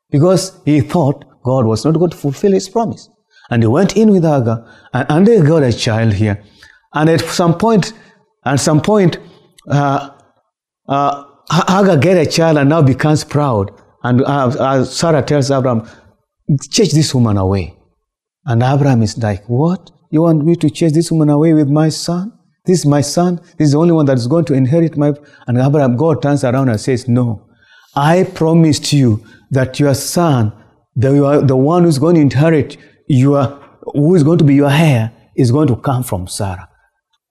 because 0.08 0.60
he 0.64 0.82
thought 0.82 1.24
God 1.42 1.66
was 1.66 1.84
not 1.84 1.94
going 1.94 2.12
to 2.12 2.16
fulfill 2.16 2.52
his 2.52 2.68
promise. 2.68 3.08
And 3.50 3.64
he 3.64 3.66
went 3.66 3.96
in 3.96 4.12
with 4.12 4.22
Hagar 4.22 4.72
and, 4.92 5.06
and 5.10 5.26
they 5.26 5.40
got 5.40 5.64
a 5.64 5.72
child 5.72 6.12
here. 6.12 6.44
And 6.94 7.10
at 7.10 7.22
some 7.22 7.58
point, 7.58 7.92
at 8.44 8.60
some 8.60 8.80
point, 8.80 9.18
uh, 9.68 10.10
uh, 10.88 11.24
Hagar 11.50 11.96
get 11.96 12.24
a 12.24 12.30
child 12.30 12.58
and 12.58 12.70
now 12.70 12.82
becomes 12.82 13.24
proud. 13.24 13.72
And 14.04 14.22
uh 14.22 14.84
Sarah 14.84 15.22
tells 15.22 15.50
Abraham, 15.50 15.88
chase 16.70 16.94
this 16.94 17.12
woman 17.12 17.36
away. 17.36 17.76
And 18.44 18.62
Abraham 18.62 19.02
is 19.02 19.18
like, 19.18 19.44
what? 19.48 19.90
You 20.16 20.22
want 20.22 20.46
me 20.46 20.56
to 20.56 20.70
chase 20.70 20.94
this 20.94 21.12
woman 21.12 21.28
away 21.28 21.52
with 21.52 21.68
my 21.68 21.90
son? 21.90 22.32
This 22.64 22.78
is 22.78 22.86
my 22.86 23.02
son. 23.02 23.36
This 23.58 23.66
is 23.66 23.72
the 23.72 23.78
only 23.78 23.92
one 23.92 24.06
that 24.06 24.16
is 24.16 24.26
going 24.26 24.46
to 24.46 24.54
inherit 24.54 24.96
my. 24.96 25.12
And 25.46 25.58
Abraham, 25.58 25.94
God 25.98 26.22
turns 26.22 26.42
around 26.42 26.70
and 26.70 26.80
says, 26.80 27.06
No. 27.06 27.46
I 27.94 28.24
promised 28.24 28.94
you 28.94 29.22
that 29.50 29.78
your 29.78 29.92
son, 29.92 30.54
the, 30.94 31.42
the 31.46 31.54
one 31.54 31.84
who's 31.84 31.98
going 31.98 32.14
to 32.14 32.22
inherit 32.22 32.78
your, 33.08 33.44
who 33.92 34.14
is 34.14 34.22
going 34.22 34.38
to 34.38 34.44
be 34.44 34.54
your 34.54 34.70
heir, 34.70 35.12
is 35.36 35.50
going 35.52 35.68
to 35.68 35.76
come 35.76 36.02
from 36.02 36.28
Sarah. 36.28 36.70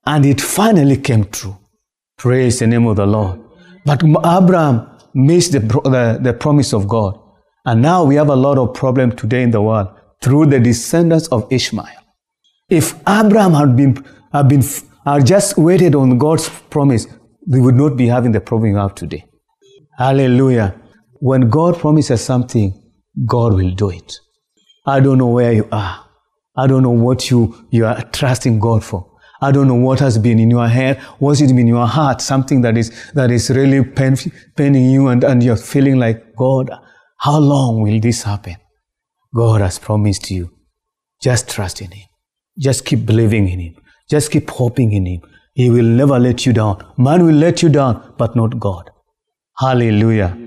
And 0.06 0.24
it 0.24 0.39
finally 0.39 0.98
came 0.98 1.26
true. 1.26 1.58
Praise 2.19 2.60
the 2.60 2.67
name 2.67 2.86
of 2.86 2.98
the 2.98 3.08
Lord. 3.08 3.39
But 3.84 4.04
Abraham 4.04 4.95
missed 5.15 5.54
the, 5.54 5.60
the, 5.60 6.19
the 6.21 6.34
promise 6.34 6.71
of 6.71 6.88
God. 6.88 7.19
And 7.65 7.82
now 7.82 8.04
we 8.04 8.13
have 8.13 8.30
a 8.30 8.36
lot 8.36 8.60
of 8.60 8.76
problem 8.76 9.15
today 9.15 9.41
in 9.41 9.50
the 9.50 9.63
world 9.63 9.88
through 10.21 10.45
the 10.45 10.60
descendants 10.60 11.28
of 11.30 11.52
Ishmael. 11.52 12.05
If 12.69 12.95
Abraham 13.08 13.54
had 13.54 13.75
been, 13.75 14.04
had 14.34 14.47
been 14.47 14.63
had 15.06 15.25
just 15.25 15.58
waited 15.58 15.93
on 15.93 16.17
God's 16.17 16.49
promise, 16.69 17.08
we 17.47 17.62
would 17.62 17.75
not 17.75 17.95
be 17.95 18.08
having 18.08 18.32
the 18.32 18.41
problem 18.41 18.73
we 18.73 18.80
have 18.80 18.95
today. 18.95 19.23
Hallelujah. 19.97 20.75
When 21.19 21.49
God 21.49 21.78
promises 21.78 22.23
something, 22.23 22.73
God 23.25 23.54
will 23.54 23.71
do 23.71 23.91
it. 23.91 24.13
I 24.86 24.99
don't 24.99 25.19
know 25.19 25.28
where 25.30 25.54
you 25.54 25.67
are. 25.71 26.06
I 26.58 26.67
don't 26.67 26.82
know 26.84 26.89
what 26.89 27.30
you, 27.30 27.67
you 27.69 27.86
are 27.86 28.01
trusting 28.01 28.60
God 28.60 28.84
for. 28.84 29.12
I 29.41 29.51
don't 29.51 29.67
know 29.67 29.75
what 29.75 29.99
has 29.99 30.17
been 30.17 30.39
in 30.39 30.49
your 30.49 30.67
head, 30.67 30.97
what's 31.19 31.41
it 31.41 31.47
been 31.47 31.60
in 31.60 31.67
your 31.67 31.86
heart, 31.86 32.21
something 32.21 32.62
that 32.62 32.78
is, 32.78 33.12
that 33.13 33.30
is 33.30 33.49
really 33.49 33.84
pain, 33.84 34.15
paining 34.56 34.89
you 34.89 35.08
and, 35.10 35.23
and 35.23 35.43
you're 35.43 35.58
feeling 35.58 35.99
like, 35.99 36.36
God, 36.36 36.71
how 37.17 37.38
long 37.38 37.82
will 37.82 37.99
this 37.99 38.23
happen? 38.23 38.56
God 39.36 39.62
has 39.62 39.78
promised 39.78 40.32
you. 40.32 40.51
Just 41.21 41.49
trust 41.49 41.82
in 41.82 41.91
Him. 41.91 42.08
Just 42.58 42.86
keep 42.86 43.06
believing 43.06 43.48
in 43.50 43.60
Him. 43.60 43.76
Just 44.10 44.32
keep 44.32 44.50
hoping 44.50 44.94
in 44.94 45.06
Him. 45.06 45.22
He 45.54 45.70
will 45.70 45.86
never 45.86 46.20
let 46.20 46.46
you 46.46 46.54
down. 46.54 46.86
Man 46.98 47.26
will 47.26 47.36
let 47.36 47.62
you 47.62 47.70
down, 47.70 48.13
but 48.18 48.36
not 48.36 48.60
God. 48.60 48.89
Hallelujah. 49.58 50.38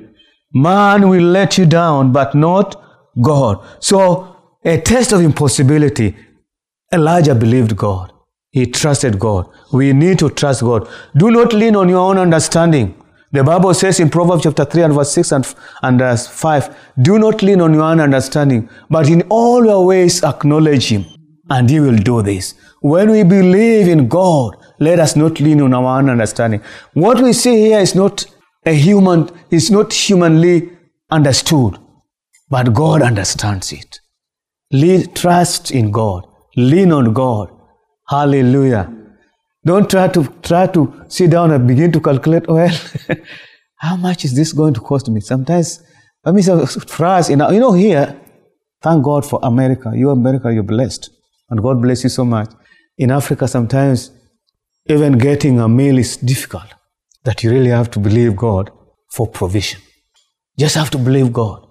Man 0.53 1.09
will 1.09 1.25
let 1.25 1.59
you 1.59 1.67
down, 1.67 2.13
but 2.13 2.35
not 2.35 2.83
God. 3.21 3.65
So, 3.81 4.37
a 4.65 4.81
test 4.81 5.13
of 5.13 5.21
impossibility. 5.21 6.17
Elijah 6.93 7.35
believed 7.35 7.77
God. 7.77 8.13
He 8.51 8.67
trusted 8.67 9.19
God. 9.19 9.49
We 9.73 9.93
need 9.93 10.19
to 10.21 10.31
trust 10.31 10.63
God. 10.63 10.89
Do 11.17 11.31
not 11.31 11.53
lean 11.53 11.77
on 11.77 11.89
your 11.89 11.99
own 11.99 12.19
understanding. 12.19 12.95
The 13.31 13.45
Bible 13.45 13.75
says 13.75 14.01
in 14.01 14.09
Proverbs 14.09 14.45
chapter 14.45 14.65
3 14.65 14.83
and 14.85 14.95
verse 14.95 15.13
6 15.13 15.33
and, 15.33 15.55
and 15.83 16.01
uh, 16.01 16.17
5, 16.17 16.77
do 17.03 17.19
not 17.19 17.43
lean 17.43 17.61
on 17.61 17.75
your 17.75 17.83
own 17.83 18.01
understanding, 18.01 18.71
but 18.89 19.09
in 19.09 19.23
all 19.29 19.65
your 19.65 19.85
ways 19.85 20.25
acknowledge 20.25 20.89
Him, 20.89 21.05
and 21.51 21.69
He 21.71 21.81
will 21.81 21.97
do 21.97 22.23
this. 22.23 22.55
When 22.81 23.11
we 23.11 23.23
believe 23.23 23.89
in 23.89 24.09
God, 24.09 24.57
let 24.79 24.99
us 24.99 25.17
not 25.17 25.41
lean 25.41 25.61
on 25.61 25.75
our 25.75 25.99
own 25.99 26.09
understanding. 26.09 26.63
What 26.93 27.21
we 27.21 27.33
see 27.33 27.57
here 27.57 27.81
is 27.81 27.95
not 27.95 28.25
a 28.65 28.73
human, 28.73 29.31
is 29.51 29.71
not 29.71 29.93
humanly 29.93 30.71
understood, 31.11 31.79
but 32.49 32.73
God 32.75 33.03
understands 33.03 33.73
it. 33.73 34.01
Lean, 34.73 35.13
trust 35.15 35.71
in 35.71 35.91
God. 35.91 36.27
Lean 36.57 36.93
on 36.93 37.13
God. 37.13 37.51
Hallelujah. 38.09 38.93
Don't 39.65 39.89
try 39.91 40.09
to 40.09 40.25
try 40.43 40.67
to 40.67 41.05
sit 41.09 41.31
down 41.31 41.51
and 41.51 41.67
begin 41.67 41.93
to 41.93 42.01
calculate. 42.01 42.45
Oh, 42.49 42.55
well, 42.55 42.75
how 43.77 43.97
much 43.97 44.25
is 44.25 44.35
this 44.35 44.53
going 44.53 44.75
to 44.75 44.81
cost 44.81 45.09
me? 45.09 45.21
Sometimes, 45.21 45.83
I 46.25 46.33
mean, 46.33 46.43
for 46.43 47.07
us, 47.07 47.31
you 47.31 47.37
know, 47.37 47.73
here, 47.73 48.19
thank 48.83 49.05
God 49.05 49.27
for 49.27 49.41
America. 49.43 49.93
You 49.95 50.11
America, 50.11 50.53
you're 50.53 50.63
blessed, 50.63 51.11
and 51.51 51.63
God 51.63 51.81
bless 51.83 52.05
you 52.05 52.11
so 52.11 52.25
much. 52.25 52.51
In 52.97 53.11
Africa, 53.11 53.47
sometimes 53.49 54.11
even 54.87 55.19
getting 55.19 55.61
a 55.61 55.69
meal 55.69 55.99
is 55.99 56.17
difficult. 56.17 56.67
That 57.25 57.43
you 57.43 57.51
really 57.51 57.71
have 57.71 57.91
to 57.93 57.99
believe 57.99 58.37
God 58.37 58.71
for 59.13 59.27
provision. 59.27 59.81
Just 60.59 60.75
have 60.77 60.91
to 60.91 60.99
believe 60.99 61.33
God. 61.33 61.67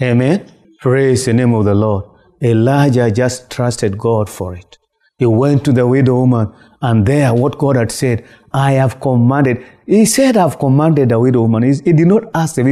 Amen. 0.00 0.50
Praise 0.80 1.24
the 1.24 1.32
name 1.32 1.54
of 1.54 1.64
the 1.64 1.74
Lord. 1.74 2.04
Elijah 2.42 3.10
just 3.10 3.50
trusted 3.50 3.96
God 3.98 4.28
for 4.28 4.54
it. 4.54 4.78
He 5.16 5.26
went 5.26 5.64
to 5.64 5.72
the 5.72 5.86
widow 5.86 6.16
woman, 6.16 6.52
and 6.82 7.06
there, 7.06 7.32
what 7.32 7.56
God 7.56 7.76
had 7.76 7.92
said, 7.92 8.24
I 8.52 8.72
have 8.72 9.00
commanded. 9.00 9.64
He 9.86 10.04
said, 10.06 10.36
I've 10.36 10.58
commanded 10.58 11.08
the 11.10 11.18
widow 11.18 11.42
woman. 11.42 11.62
He 11.62 11.92
did 11.92 12.06
not 12.06 12.24
ask 12.34 12.56
the 12.56 12.62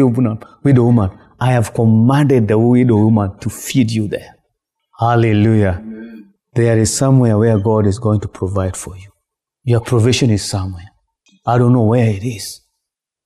widow 0.64 0.84
woman, 0.84 1.10
I 1.40 1.52
have 1.52 1.72
commanded 1.72 2.48
the 2.48 2.58
widow 2.58 2.96
woman 2.96 3.38
to 3.38 3.48
feed 3.48 3.90
you 3.90 4.08
there. 4.08 4.34
Hallelujah. 4.98 5.82
There 6.54 6.78
is 6.78 6.94
somewhere 6.94 7.38
where 7.38 7.58
God 7.58 7.86
is 7.86 7.98
going 7.98 8.20
to 8.20 8.28
provide 8.28 8.76
for 8.76 8.94
you. 8.94 9.10
Your 9.64 9.80
provision 9.80 10.30
is 10.30 10.44
somewhere. 10.44 10.90
I 11.46 11.56
don't 11.56 11.72
know 11.72 11.84
where 11.84 12.10
it 12.10 12.22
is, 12.22 12.60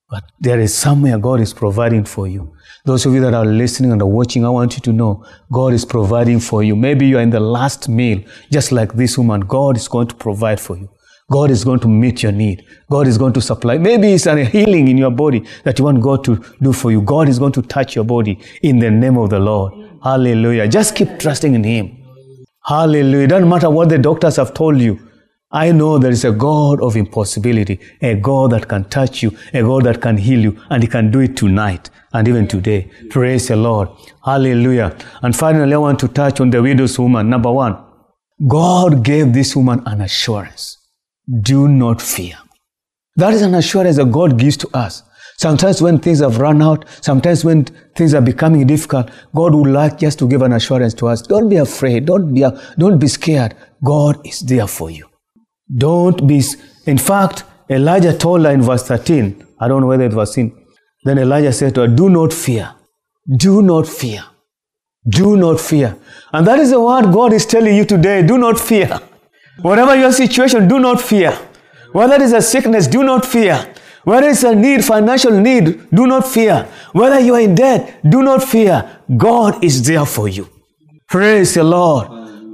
but 0.08 0.22
there 0.38 0.60
is 0.60 0.72
somewhere 0.72 1.18
God 1.18 1.40
is 1.40 1.52
providing 1.52 2.04
for 2.04 2.28
you. 2.28 2.54
Those 2.84 3.04
of 3.04 3.14
you 3.14 3.20
that 3.22 3.34
are 3.34 3.44
listening 3.44 3.90
and 3.90 4.00
are 4.00 4.06
watching, 4.06 4.44
I 4.44 4.50
want 4.50 4.74
you 4.74 4.80
to 4.82 4.92
know 4.92 5.24
God 5.50 5.72
is 5.72 5.84
providing 5.84 6.38
for 6.38 6.62
you. 6.62 6.76
Maybe 6.76 7.08
you 7.08 7.18
are 7.18 7.22
in 7.22 7.30
the 7.30 7.40
last 7.40 7.88
meal, 7.88 8.22
just 8.52 8.70
like 8.70 8.92
this 8.92 9.18
woman. 9.18 9.40
God 9.40 9.76
is 9.76 9.88
going 9.88 10.06
to 10.06 10.14
provide 10.14 10.60
for 10.60 10.76
you. 10.76 10.88
God 11.28 11.50
is 11.50 11.64
going 11.64 11.80
to 11.80 11.88
meet 11.88 12.22
your 12.22 12.30
need. 12.30 12.64
God 12.88 13.08
is 13.08 13.18
going 13.18 13.32
to 13.32 13.40
supply. 13.40 13.76
Maybe 13.78 14.12
it's 14.12 14.26
a 14.26 14.44
healing 14.44 14.86
in 14.86 14.96
your 14.96 15.10
body 15.10 15.44
that 15.64 15.80
you 15.80 15.84
want 15.84 16.00
God 16.00 16.22
to 16.26 16.36
do 16.62 16.72
for 16.72 16.92
you. 16.92 17.02
God 17.02 17.28
is 17.28 17.40
going 17.40 17.52
to 17.52 17.62
touch 17.62 17.96
your 17.96 18.04
body 18.04 18.38
in 18.62 18.78
the 18.78 18.92
name 18.92 19.18
of 19.18 19.30
the 19.30 19.40
Lord. 19.40 19.72
Hallelujah. 20.04 20.68
Just 20.68 20.94
keep 20.94 21.18
trusting 21.18 21.54
in 21.54 21.64
Him. 21.64 21.95
Hallelujah. 22.66 23.24
It 23.24 23.28
doesn't 23.28 23.48
matter 23.48 23.70
what 23.70 23.88
the 23.88 23.98
doctors 23.98 24.36
have 24.36 24.52
told 24.52 24.80
you. 24.80 24.98
I 25.52 25.70
know 25.70 25.98
there 25.98 26.10
is 26.10 26.24
a 26.24 26.32
God 26.32 26.82
of 26.82 26.96
impossibility, 26.96 27.78
a 28.02 28.16
God 28.16 28.50
that 28.50 28.66
can 28.66 28.84
touch 28.84 29.22
you, 29.22 29.30
a 29.54 29.62
God 29.62 29.84
that 29.84 30.02
can 30.02 30.16
heal 30.16 30.40
you, 30.40 30.60
and 30.70 30.82
He 30.82 30.88
can 30.88 31.12
do 31.12 31.20
it 31.20 31.36
tonight 31.36 31.90
and 32.12 32.26
even 32.26 32.48
today. 32.48 32.90
Praise 33.10 33.46
the 33.48 33.56
Lord. 33.56 33.88
Hallelujah. 34.24 34.96
And 35.22 35.36
finally, 35.36 35.74
I 35.74 35.76
want 35.76 36.00
to 36.00 36.08
touch 36.08 36.40
on 36.40 36.50
the 36.50 36.60
widow's 36.60 36.98
woman. 36.98 37.30
Number 37.30 37.52
one, 37.52 37.76
God 38.48 39.04
gave 39.04 39.32
this 39.32 39.54
woman 39.54 39.82
an 39.86 40.00
assurance. 40.00 40.76
Do 41.42 41.68
not 41.68 42.02
fear. 42.02 42.34
That 43.14 43.32
is 43.32 43.42
an 43.42 43.54
assurance 43.54 43.96
that 43.96 44.10
God 44.10 44.38
gives 44.38 44.56
to 44.58 44.68
us. 44.74 45.02
Sometimes 45.38 45.82
when 45.82 45.98
things 45.98 46.20
have 46.20 46.38
run 46.38 46.62
out, 46.62 46.86
sometimes 47.02 47.44
when 47.44 47.64
things 47.94 48.14
are 48.14 48.22
becoming 48.22 48.66
difficult, 48.66 49.10
God 49.34 49.54
would 49.54 49.70
like 49.70 49.98
just 49.98 50.18
to 50.20 50.28
give 50.28 50.42
an 50.42 50.52
assurance 50.52 50.94
to 50.94 51.08
us. 51.08 51.22
Don't 51.22 51.48
be 51.48 51.56
afraid. 51.56 52.06
Don't 52.06 52.32
be, 52.32 52.44
don't 52.78 52.98
be 52.98 53.06
scared. 53.06 53.54
God 53.84 54.26
is 54.26 54.40
there 54.40 54.66
for 54.66 54.90
you. 54.90 55.06
Don't 55.76 56.26
be, 56.26 56.42
in 56.86 56.96
fact, 56.96 57.44
Elijah 57.68 58.16
told 58.16 58.44
her 58.44 58.50
in 58.52 58.62
verse 58.62 58.84
13, 58.84 59.46
I 59.60 59.68
don't 59.68 59.82
know 59.82 59.88
whether 59.88 60.04
it 60.04 60.14
was 60.14 60.36
in, 60.38 60.56
then 61.04 61.18
Elijah 61.18 61.52
said 61.52 61.74
to 61.74 61.82
her, 61.82 61.88
Do 61.88 62.08
not 62.08 62.32
fear. 62.32 62.74
Do 63.36 63.60
not 63.60 63.86
fear. 63.86 64.24
Do 65.08 65.36
not 65.36 65.60
fear. 65.60 65.96
And 66.32 66.46
that 66.46 66.58
is 66.58 66.70
the 66.70 66.80
word 66.80 67.12
God 67.12 67.32
is 67.32 67.44
telling 67.44 67.76
you 67.76 67.84
today. 67.84 68.22
Do 68.26 68.38
not 68.38 68.58
fear. 68.58 69.00
Whatever 69.60 69.96
your 69.96 70.12
situation, 70.12 70.66
do 70.68 70.78
not 70.78 71.00
fear. 71.00 71.32
Whether 71.92 72.16
it 72.16 72.22
is 72.22 72.32
a 72.32 72.42
sickness, 72.42 72.86
do 72.86 73.02
not 73.02 73.24
fear. 73.24 73.72
Whether 74.06 74.28
it's 74.28 74.44
a 74.44 74.54
need, 74.54 74.84
financial 74.84 75.32
need, 75.32 75.90
do 75.90 76.06
not 76.06 76.28
fear. 76.28 76.68
Whether 76.92 77.18
you 77.18 77.34
are 77.34 77.40
in 77.40 77.56
debt, 77.56 78.08
do 78.08 78.22
not 78.22 78.44
fear. 78.44 79.00
God 79.16 79.64
is 79.64 79.82
there 79.84 80.06
for 80.06 80.28
you. 80.28 80.48
Praise 81.08 81.54
the 81.54 81.64
Lord. 81.64 82.06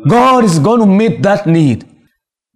God 0.09 0.45
is 0.45 0.59
going 0.59 0.81
to 0.81 0.87
meet 0.87 1.23
that 1.23 1.47
need. 1.47 1.85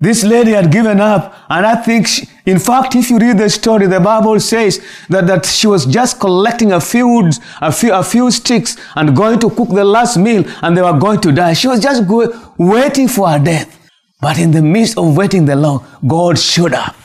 This 0.00 0.24
lady 0.24 0.52
had 0.52 0.72
given 0.72 0.98
up, 0.98 1.34
and 1.50 1.66
I 1.66 1.76
think, 1.76 2.06
she, 2.06 2.26
in 2.46 2.58
fact, 2.58 2.94
if 2.94 3.10
you 3.10 3.18
read 3.18 3.36
the 3.36 3.50
story, 3.50 3.86
the 3.86 4.00
Bible 4.00 4.40
says 4.40 4.82
that, 5.10 5.26
that 5.26 5.44
she 5.44 5.66
was 5.66 5.84
just 5.84 6.18
collecting 6.18 6.72
a 6.72 6.80
few, 6.80 7.30
a 7.60 7.70
few, 7.70 7.92
a 7.92 8.02
few 8.02 8.30
sticks 8.30 8.78
and 8.94 9.14
going 9.14 9.38
to 9.40 9.50
cook 9.50 9.68
the 9.68 9.84
last 9.84 10.16
meal, 10.16 10.42
and 10.62 10.74
they 10.74 10.80
were 10.80 10.98
going 10.98 11.20
to 11.20 11.32
die. 11.32 11.52
She 11.52 11.68
was 11.68 11.80
just 11.80 12.08
go, 12.08 12.32
waiting 12.56 13.08
for 13.08 13.28
her 13.28 13.38
death. 13.38 13.78
But 14.22 14.38
in 14.38 14.52
the 14.52 14.62
midst 14.62 14.96
of 14.96 15.14
waiting 15.14 15.44
the 15.44 15.56
long, 15.56 15.86
God 16.06 16.38
showed 16.38 16.72
up. 16.72 16.96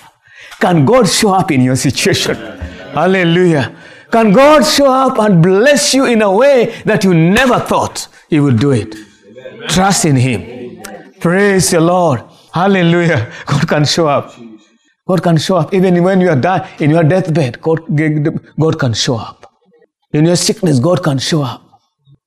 Can 0.62 0.86
God 0.86 1.10
show 1.10 1.34
up 1.34 1.52
in 1.52 1.62
your 1.62 1.76
situation? 1.76 2.36
Hallelujah. 2.94 3.76
Can 4.12 4.32
God 4.32 4.64
show 4.64 4.92
up 4.92 5.18
and 5.18 5.42
bless 5.42 5.94
you 5.94 6.06
in 6.06 6.22
a 6.22 6.32
way 6.32 6.82
that 6.86 7.04
you 7.04 7.14
never 7.14 7.60
thought 7.60 8.08
He 8.30 8.40
would 8.40 8.60
do 8.60 8.72
it? 8.72 8.96
Trust 9.70 10.06
in 10.06 10.16
Him. 10.16 10.84
Praise 11.20 11.72
the 11.72 11.82
Lord. 11.82 12.24
Hallelujah. 12.54 13.32
God 13.46 13.68
can 13.68 13.86
show 13.86 14.08
up. 14.08 14.34
God 15.08 15.24
can 15.24 15.38
show 15.38 15.58
up. 15.58 15.74
Even 15.74 16.04
when 16.04 16.22
you 16.22 16.30
are 16.30 16.36
dying 16.36 16.68
in 16.80 16.92
your 16.92 17.04
deathbed, 17.04 17.60
God, 17.62 17.80
God 18.60 18.80
can 18.80 18.94
show 18.94 19.16
up. 19.16 19.52
In 20.14 20.26
your 20.26 20.36
sickness, 20.36 20.80
God 20.80 21.02
can 21.02 21.18
show 21.18 21.42
up. 21.42 21.64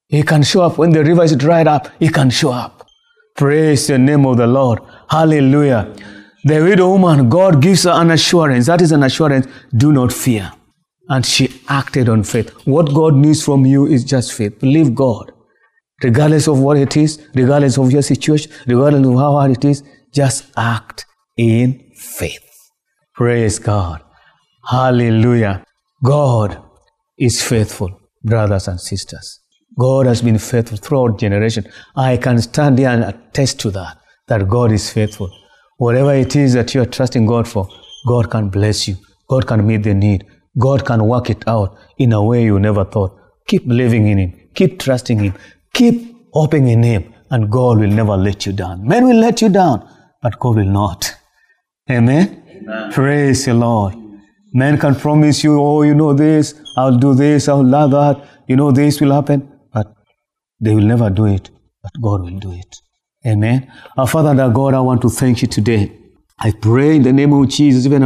He 0.08 0.22
can 0.22 0.42
show 0.42 0.62
up 0.62 0.78
when 0.78 0.90
the 0.90 1.04
river 1.04 1.22
is 1.22 1.36
dried 1.36 1.68
up. 1.68 1.88
He 1.98 2.08
can 2.08 2.30
show 2.30 2.50
up. 2.50 2.86
Praise 3.36 3.86
the 3.86 3.98
name 3.98 4.26
of 4.26 4.38
the 4.38 4.46
Lord. 4.46 4.80
Hallelujah. 5.08 5.94
The 6.44 6.62
widow 6.62 6.90
woman, 6.90 7.30
God 7.30 7.62
gives 7.62 7.84
her 7.84 7.92
an 7.92 8.10
assurance. 8.10 8.66
That 8.66 8.82
is 8.82 8.92
an 8.92 9.02
assurance. 9.02 9.46
Do 9.74 9.92
not 9.92 10.12
fear. 10.12 10.52
And 11.08 11.24
she 11.24 11.60
acted 11.68 12.08
on 12.08 12.22
faith. 12.22 12.50
What 12.66 12.94
God 12.94 13.14
needs 13.14 13.42
from 13.42 13.64
you 13.64 13.86
is 13.86 14.04
just 14.04 14.34
faith. 14.34 14.58
Believe 14.60 14.94
God. 14.94 15.32
Regardless 16.02 16.46
of 16.48 16.58
what 16.58 16.76
it 16.76 16.96
is, 16.96 17.26
regardless 17.34 17.78
of 17.78 17.90
your 17.90 18.02
situation, 18.02 18.52
regardless 18.66 19.06
of 19.06 19.14
how 19.14 19.32
hard 19.32 19.52
it 19.52 19.64
is, 19.64 19.82
just 20.12 20.50
act 20.56 21.06
in 21.36 21.92
faith. 21.96 22.42
Praise 23.14 23.58
God. 23.58 24.02
Hallelujah. 24.68 25.64
God 26.04 26.62
is 27.18 27.42
faithful, 27.42 27.98
brothers 28.22 28.68
and 28.68 28.80
sisters. 28.80 29.40
God 29.78 30.06
has 30.06 30.20
been 30.20 30.38
faithful 30.38 30.76
throughout 30.78 31.18
generation. 31.18 31.66
I 31.96 32.16
can 32.18 32.40
stand 32.40 32.78
here 32.78 32.88
and 32.88 33.04
attest 33.04 33.60
to 33.60 33.70
that, 33.70 33.98
that 34.28 34.48
God 34.48 34.72
is 34.72 34.90
faithful. 34.90 35.30
Whatever 35.78 36.14
it 36.14 36.36
is 36.36 36.52
that 36.54 36.74
you 36.74 36.82
are 36.82 36.86
trusting 36.86 37.26
God 37.26 37.48
for, 37.48 37.68
God 38.06 38.30
can 38.30 38.48
bless 38.48 38.86
you. 38.86 38.96
God 39.28 39.46
can 39.46 39.66
meet 39.66 39.82
the 39.82 39.94
need. 39.94 40.24
God 40.58 40.84
can 40.84 41.06
work 41.06 41.30
it 41.30 41.46
out 41.48 41.76
in 41.98 42.12
a 42.12 42.22
way 42.22 42.44
you 42.44 42.58
never 42.60 42.84
thought. 42.84 43.18
Keep 43.48 43.66
believing 43.66 44.06
in 44.06 44.18
Him. 44.18 44.40
Keep 44.54 44.78
trusting 44.78 45.18
Him. 45.18 45.34
Keep 45.72 46.14
hoping 46.32 46.68
in 46.68 46.82
Him. 46.82 47.12
And 47.30 47.50
God 47.50 47.78
will 47.78 47.90
never 47.90 48.16
let 48.16 48.46
you 48.46 48.52
down. 48.52 48.86
Men 48.86 49.06
will 49.06 49.16
let 49.16 49.42
you 49.42 49.48
down, 49.48 49.88
but 50.22 50.38
God 50.38 50.56
will 50.56 50.66
not. 50.66 51.12
Amen? 51.90 52.42
Amen. 52.48 52.92
Praise 52.92 53.44
the 53.46 53.54
Lord. 53.54 53.94
Men 54.52 54.78
can 54.78 54.94
promise 54.94 55.42
you, 55.42 55.60
oh, 55.60 55.82
you 55.82 55.94
know 55.94 56.12
this, 56.12 56.54
I'll 56.76 56.96
do 56.96 57.14
this, 57.14 57.48
I'll 57.48 57.64
love 57.64 57.90
that, 57.90 58.24
you 58.46 58.54
know 58.54 58.70
this 58.70 59.00
will 59.00 59.12
happen. 59.12 59.50
But 59.72 59.92
they 60.60 60.74
will 60.74 60.84
never 60.84 61.10
do 61.10 61.24
it, 61.26 61.50
but 61.82 61.90
God 62.00 62.22
will 62.22 62.38
do 62.38 62.52
it. 62.52 62.76
Amen. 63.26 63.72
Our 63.96 64.06
Father 64.06 64.40
our 64.40 64.50
God, 64.50 64.74
I 64.74 64.80
want 64.80 65.00
to 65.02 65.08
thank 65.08 65.40
you 65.40 65.48
today. 65.48 65.92
I 66.38 66.52
pray 66.52 66.96
in 66.96 67.02
the 67.02 67.12
name 67.12 67.32
of 67.32 67.48
Jesus, 67.48 67.86
even 67.86 68.02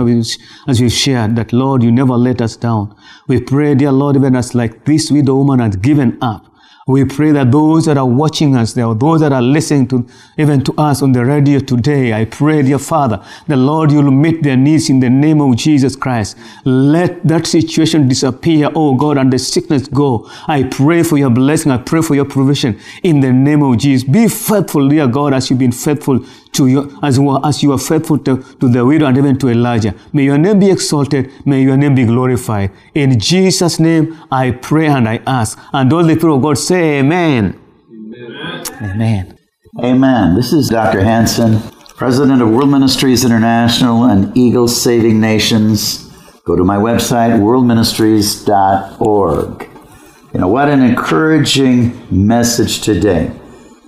as 0.69 0.81
we've 0.81 0.93
shared, 0.93 1.35
that 1.37 1.53
Lord, 1.53 1.83
you 1.83 1.91
never 1.91 2.13
let 2.13 2.41
us 2.41 2.57
down. 2.57 2.95
We 3.27 3.41
pray, 3.41 3.75
dear 3.75 3.91
Lord, 3.91 4.17
even 4.17 4.37
as 4.37 4.55
like 4.55 4.85
this 4.85 5.11
widow 5.11 5.37
woman 5.37 5.61
has 5.61 5.77
given 5.77 6.19
up. 6.21 6.48
We 6.89 7.05
pray 7.05 7.33
that 7.33 7.53
those 7.53 7.85
that 7.85 7.99
are 7.99 8.09
watching 8.09 8.57
us 8.57 8.73
there, 8.73 8.95
those 8.95 9.21
that 9.21 9.31
are 9.31 9.43
listening 9.43 9.89
to 9.89 10.07
even 10.39 10.65
to 10.65 10.73
us 10.79 11.03
on 11.03 11.13
the 11.13 11.23
radio 11.23 11.61
today, 11.61 12.15
I 12.15 12.25
pray, 12.25 12.63
dear 12.63 12.79
Father, 12.79 13.23
the 13.47 13.57
Lord, 13.57 13.93
you'll 13.93 14.11
meet 14.11 14.43
their 14.43 14.57
needs 14.57 14.89
in 14.89 14.99
the 14.99 15.11
name 15.11 15.43
of 15.43 15.55
Jesus 15.57 15.95
Christ. 15.95 16.39
Let 16.65 17.23
that 17.29 17.47
situation 17.47 18.09
disappear, 18.09 18.71
oh 18.75 18.95
God, 18.95 19.19
and 19.19 19.31
the 19.31 19.39
sickness 19.39 19.87
go. 19.87 20.31
I 20.47 20.63
pray 20.63 21.03
for 21.03 21.19
your 21.19 21.29
blessing. 21.29 21.71
I 21.73 21.77
pray 21.77 22.01
for 22.01 22.15
your 22.15 22.25
provision 22.25 22.81
in 23.03 23.21
the 23.21 23.35
name 23.35 23.63
of 23.63 23.77
Jesus. 23.77 24.09
Be 24.09 24.27
faithful, 24.27 24.89
dear 24.89 25.07
God, 25.09 25.35
as 25.35 25.51
you've 25.51 25.59
been 25.59 25.73
faithful 25.73 26.25
to 26.59 26.67
you, 26.67 26.99
as, 27.03 27.19
well, 27.19 27.45
as 27.45 27.63
you 27.63 27.73
are 27.73 27.79
faithful 27.79 28.19
to, 28.19 28.43
to 28.61 28.69
the 28.69 28.85
widow 28.85 29.07
and 29.07 29.17
even 29.17 29.39
to 29.39 29.49
Elijah. 29.49 29.95
May 30.13 30.25
your 30.25 30.37
name 30.37 30.59
be 30.59 30.71
exalted. 30.71 31.31
May 31.47 31.63
your 31.63 31.77
name 31.77 31.95
be 31.95 32.05
glorified. 32.05 32.71
In 32.95 33.19
Jesus' 33.19 33.81
name, 33.81 34.19
I 34.31 34.51
pray 34.51 34.89
and 34.89 35.09
I 35.09 35.21
ask. 35.27 35.59
And 35.73 35.91
all 35.93 36.05
the 36.05 36.15
people 36.15 36.37
of 36.37 36.43
God 36.43 36.59
say, 36.59 36.99
Amen. 36.99 37.59
Amen. 37.91 38.65
Amen. 38.83 39.39
Amen. 39.83 40.35
This 40.35 40.53
is 40.53 40.69
Dr. 40.69 41.03
Hansen, 41.03 41.61
President 41.97 42.43
of 42.43 42.51
World 42.51 42.71
Ministries 42.71 43.25
International 43.25 44.05
and 44.05 44.37
Eagles 44.37 44.79
Saving 44.81 45.21
Nations. 45.21 46.07
Go 46.45 46.55
to 46.57 46.65
my 46.65 46.77
website, 46.77 47.39
worldministries.org. 47.39 49.69
You 50.35 50.41
know, 50.41 50.49
what 50.49 50.69
an 50.69 50.83
encouraging 50.83 52.07
message 52.11 52.81
today. 52.81 53.31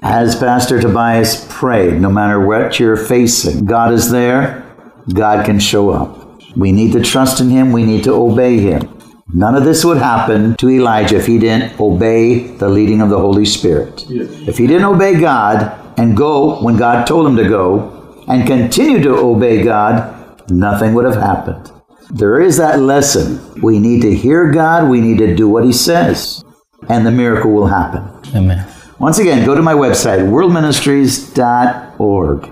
As 0.03 0.35
Pastor 0.35 0.81
Tobias 0.81 1.47
prayed, 1.51 2.01
no 2.01 2.11
matter 2.11 2.45
what 2.45 2.81
you're 2.81 2.97
facing, 2.97 3.67
God 3.67 3.93
is 3.93 4.11
there, 4.11 4.65
God 5.13 5.45
can 5.45 5.61
show 5.61 5.91
up. 5.91 6.41
We 6.57 6.73
need 6.73 6.93
to 6.93 7.03
trust 7.03 7.41
in 7.41 7.51
Him, 7.51 7.71
we 7.73 7.85
need 7.85 8.05
to 8.05 8.15
obey 8.15 8.59
Him. 8.59 8.97
None 9.33 9.55
of 9.55 9.65
this 9.65 9.85
would 9.85 9.99
happen 9.99 10.57
to 10.57 10.71
Elijah 10.71 11.17
if 11.17 11.27
he 11.27 11.39
didn't 11.39 11.79
obey 11.79 12.57
the 12.57 12.69
leading 12.69 13.01
of 13.01 13.11
the 13.11 13.19
Holy 13.19 13.45
Spirit. 13.45 14.05
Yes. 14.09 14.49
If 14.49 14.59
he 14.59 14.67
didn't 14.67 14.87
obey 14.87 15.21
God 15.21 15.99
and 15.99 16.17
go 16.17 16.61
when 16.63 16.77
God 16.77 17.07
told 17.07 17.29
him 17.29 17.37
to 17.37 17.49
go 17.49 18.25
and 18.27 18.45
continue 18.45 19.01
to 19.03 19.11
obey 19.11 19.63
God, 19.63 20.51
nothing 20.51 20.95
would 20.95 21.05
have 21.05 21.15
happened. 21.15 21.71
There 22.11 22.41
is 22.41 22.57
that 22.57 22.81
lesson. 22.81 23.61
We 23.61 23.79
need 23.79 24.03
to 24.03 24.13
hear 24.13 24.51
God, 24.51 24.91
we 24.91 25.01
need 25.01 25.19
to 25.19 25.37
do 25.37 25.49
what 25.49 25.65
He 25.65 25.73
says, 25.73 26.45
and 26.89 27.07
the 27.07 27.13
miracle 27.13 27.53
will 27.53 27.69
happen. 27.69 28.03
Amen. 28.35 28.67
Once 29.01 29.19
again, 29.19 29.45
go 29.47 29.55
to 29.55 29.63
my 29.63 29.73
website, 29.73 30.19
worldministries.org. 30.19 32.51